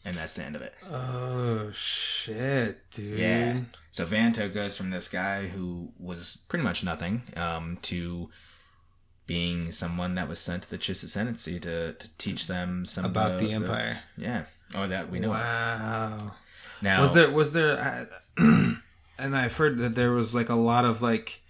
[0.03, 0.73] And that's the end of it.
[0.89, 3.19] Oh shit, dude.
[3.19, 3.59] Yeah.
[3.91, 8.29] So Vanto goes from this guy who was pretty much nothing um, to
[9.27, 13.39] being someone that was sent to the Chiss Ascendancy to, to teach them some About
[13.39, 13.99] the Empire.
[14.17, 14.45] yeah.
[14.73, 15.29] Oh, that we know.
[15.31, 16.31] Wow.
[16.81, 18.81] Now, Was there was there and
[19.19, 21.41] I've heard that there was like a lot of like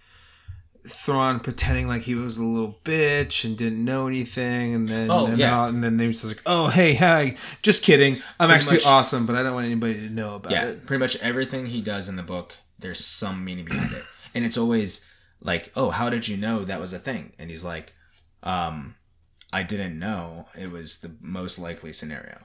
[0.84, 5.26] Thrawn pretending like he was a little bitch and didn't know anything, and then Oh,
[5.26, 5.68] and yeah.
[5.68, 8.16] and then they was just like, "Oh, hey, hi, just kidding.
[8.40, 10.86] I'm Pretty actually much- awesome, but I don't want anybody to know about Yeah, it."
[10.86, 14.04] pretty much everything he does in the book, there's some meaning behind it,
[14.34, 15.06] and it's always
[15.40, 17.92] like, "Oh, how did you know that was a thing?" And he's like,
[18.42, 18.96] um,
[19.52, 22.38] "I didn't know it was the most likely scenario."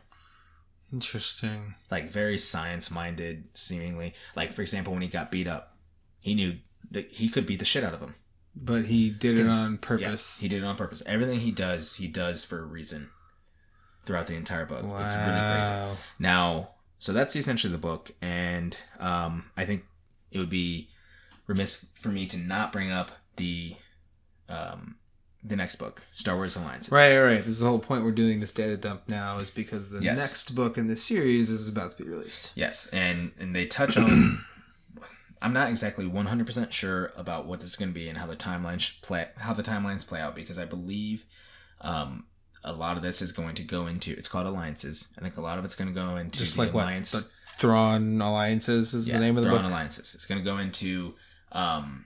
[0.93, 1.73] Interesting.
[1.91, 4.13] Like very science minded, seemingly.
[4.35, 5.75] Like for example, when he got beat up,
[6.21, 6.59] he knew
[6.91, 8.15] that he could beat the shit out of him.
[8.61, 10.39] But he did it on yeah, purpose.
[10.39, 11.03] he did it on purpose.
[11.05, 13.09] Everything he does, he does for a reason.
[14.03, 15.03] Throughout the entire book, wow.
[15.03, 15.97] it's really crazy.
[16.17, 19.83] Now, so that's essentially the book, and um, I think
[20.31, 20.87] it would be
[21.45, 23.75] remiss for me to not bring up the
[24.47, 24.95] um,
[25.43, 26.89] the next book, Star Wars Alliances.
[26.91, 27.43] Right, right.
[27.43, 30.17] This is the whole point we're doing this data dump now is because the Yes.
[30.17, 32.53] next book in the series is about to be released.
[32.55, 34.45] Yes, and and they touch on.
[35.41, 38.35] I'm not exactly 100% sure about what this is going to be and how the
[38.35, 41.25] timelines play how the timelines play out because I believe
[41.81, 42.25] um,
[42.63, 45.09] a lot of this is going to go into it's called alliances.
[45.17, 47.11] I think a lot of it's going to go into Just the like what alliance.
[47.11, 49.65] the Thrawn Alliances is the name of the Thrawn.
[49.65, 50.13] Alliances.
[50.13, 51.15] It's going to go into
[51.51, 52.05] um,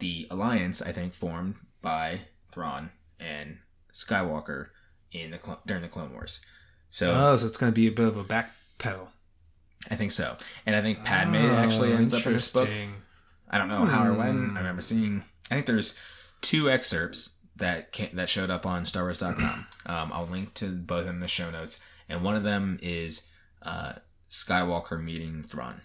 [0.00, 0.82] the alliance.
[0.82, 2.90] I think formed by Thrawn
[3.20, 3.58] and
[3.92, 4.68] Skywalker
[5.12, 6.40] in the during the Clone Wars.
[6.88, 9.08] So Oh, so it's going to be a bit of a backpedal.
[9.90, 12.68] I think so, and I think Padme Oh, actually ends up in this book.
[13.48, 14.48] I don't know how or when.
[14.50, 14.56] Hmm.
[14.56, 15.22] I remember seeing.
[15.50, 15.98] I think there's
[16.42, 19.66] two excerpts that came, that showed up on StarWars.com.
[19.86, 23.26] Um, I'll link to both in the show notes, and one of them is
[23.62, 23.94] uh,
[24.30, 25.80] Skywalker meeting Thrawn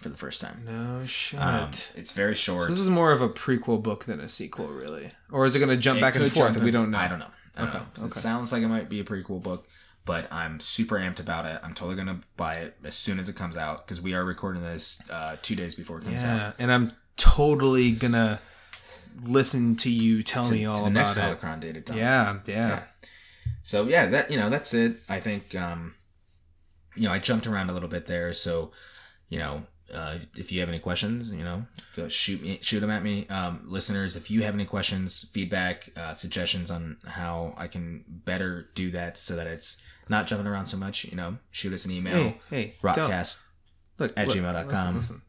[0.00, 0.62] for the first time.
[0.66, 1.40] No shit.
[1.40, 2.68] Um, it's very so short.
[2.70, 5.70] this is more of a prequel book than a sequel, really, or is it going
[5.70, 6.54] to jump It back and forth?
[6.54, 6.98] jump we don't know.
[6.98, 7.26] I don't know.
[7.56, 7.84] I don't Okay, know.
[7.94, 8.08] It okay.
[8.08, 9.66] sounds like it might be a prequel book,
[10.06, 11.60] but I'm super amped about it.
[11.62, 14.62] I'm totally gonna buy it as soon as it comes out because we are recording
[14.62, 16.36] this uh, two days before it comes out.
[16.36, 18.40] Yeah, and I'm totally gonna
[19.22, 21.20] listen to you tell me all to the about next it.
[21.20, 21.82] holocron data.
[21.94, 22.82] Yeah, yeah, Yeah.
[23.62, 24.98] So yeah, that you know that's it.
[25.08, 25.94] I think um,
[26.94, 28.32] you know I jumped around a little bit there.
[28.32, 28.70] So
[29.28, 32.90] you know uh, if you have any questions, you know go shoot me, shoot them
[32.90, 33.26] at me.
[33.28, 38.68] Um, listeners, if you have any questions, feedback, uh, suggestions on how I can better
[38.74, 39.78] do that so that it's
[40.08, 42.14] not jumping around so much, you know, shoot us an email.
[42.14, 42.74] Hey, hey.
[42.82, 43.40] Rockcast.
[43.98, 44.66] Look, at look, gmail.com.
[44.66, 45.22] listen, listen.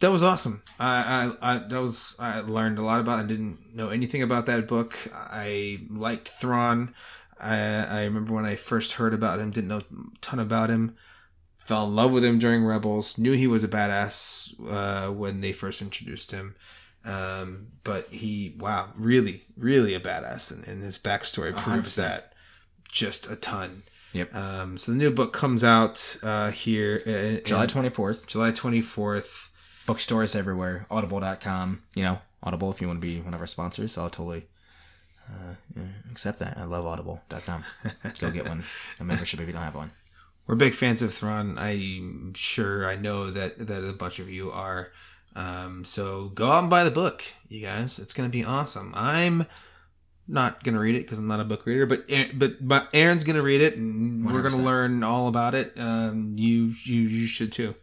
[0.00, 0.62] That was awesome.
[0.78, 2.16] I, I, I, that was.
[2.18, 3.18] I learned a lot about.
[3.18, 4.96] I didn't know anything about that book.
[5.14, 6.94] I liked Thrawn.
[7.40, 9.50] I, I remember when I first heard about him.
[9.50, 9.84] Didn't know a
[10.20, 10.96] ton about him.
[11.66, 13.18] Fell in love with him during Rebels.
[13.18, 16.54] Knew he was a badass uh, when they first introduced him.
[17.04, 21.96] Um, but he, wow, really, really a badass, and, and his backstory proves 100%.
[21.96, 22.32] that
[22.90, 23.82] just a ton.
[24.12, 24.34] Yep.
[24.34, 28.26] Um, so the new book comes out uh, here uh, July twenty fourth.
[28.26, 29.50] July twenty fourth.
[29.86, 30.86] Bookstores everywhere.
[30.90, 31.82] Audible.com.
[31.94, 32.70] You know, Audible.
[32.70, 34.46] If you want to be one of our sponsors, I'll totally
[35.28, 35.54] uh,
[36.10, 36.56] accept that.
[36.56, 37.64] I love Audible.com.
[38.18, 38.64] Go get one.
[38.98, 39.92] A membership if you don't have one.
[40.46, 41.58] We're big fans of Thrawn.
[41.58, 44.92] I'm sure I know that that a bunch of you are.
[45.34, 47.98] Um, so go out and buy the book, you guys.
[47.98, 48.92] It's gonna be awesome.
[48.96, 49.46] I'm
[50.28, 53.42] not gonna read it because I'm not a book reader, but but but Aaron's gonna
[53.42, 55.72] read it, and we are gonna learn all about it.
[55.76, 57.74] Um, you you you should too.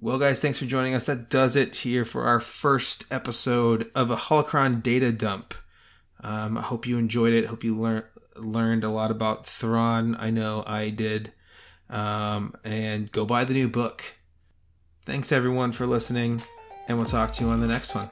[0.00, 1.04] Well, guys, thanks for joining us.
[1.04, 5.54] That does it here for our first episode of a Holocron data dump.
[6.20, 7.46] Um, I hope you enjoyed it.
[7.46, 8.04] Hope you learned
[8.40, 10.16] learned a lot about Thrawn.
[10.16, 11.32] I know I did.
[11.90, 14.04] Um, and go buy the new book.
[15.06, 16.42] Thanks everyone for listening,
[16.86, 18.10] and we'll talk to you on the next one.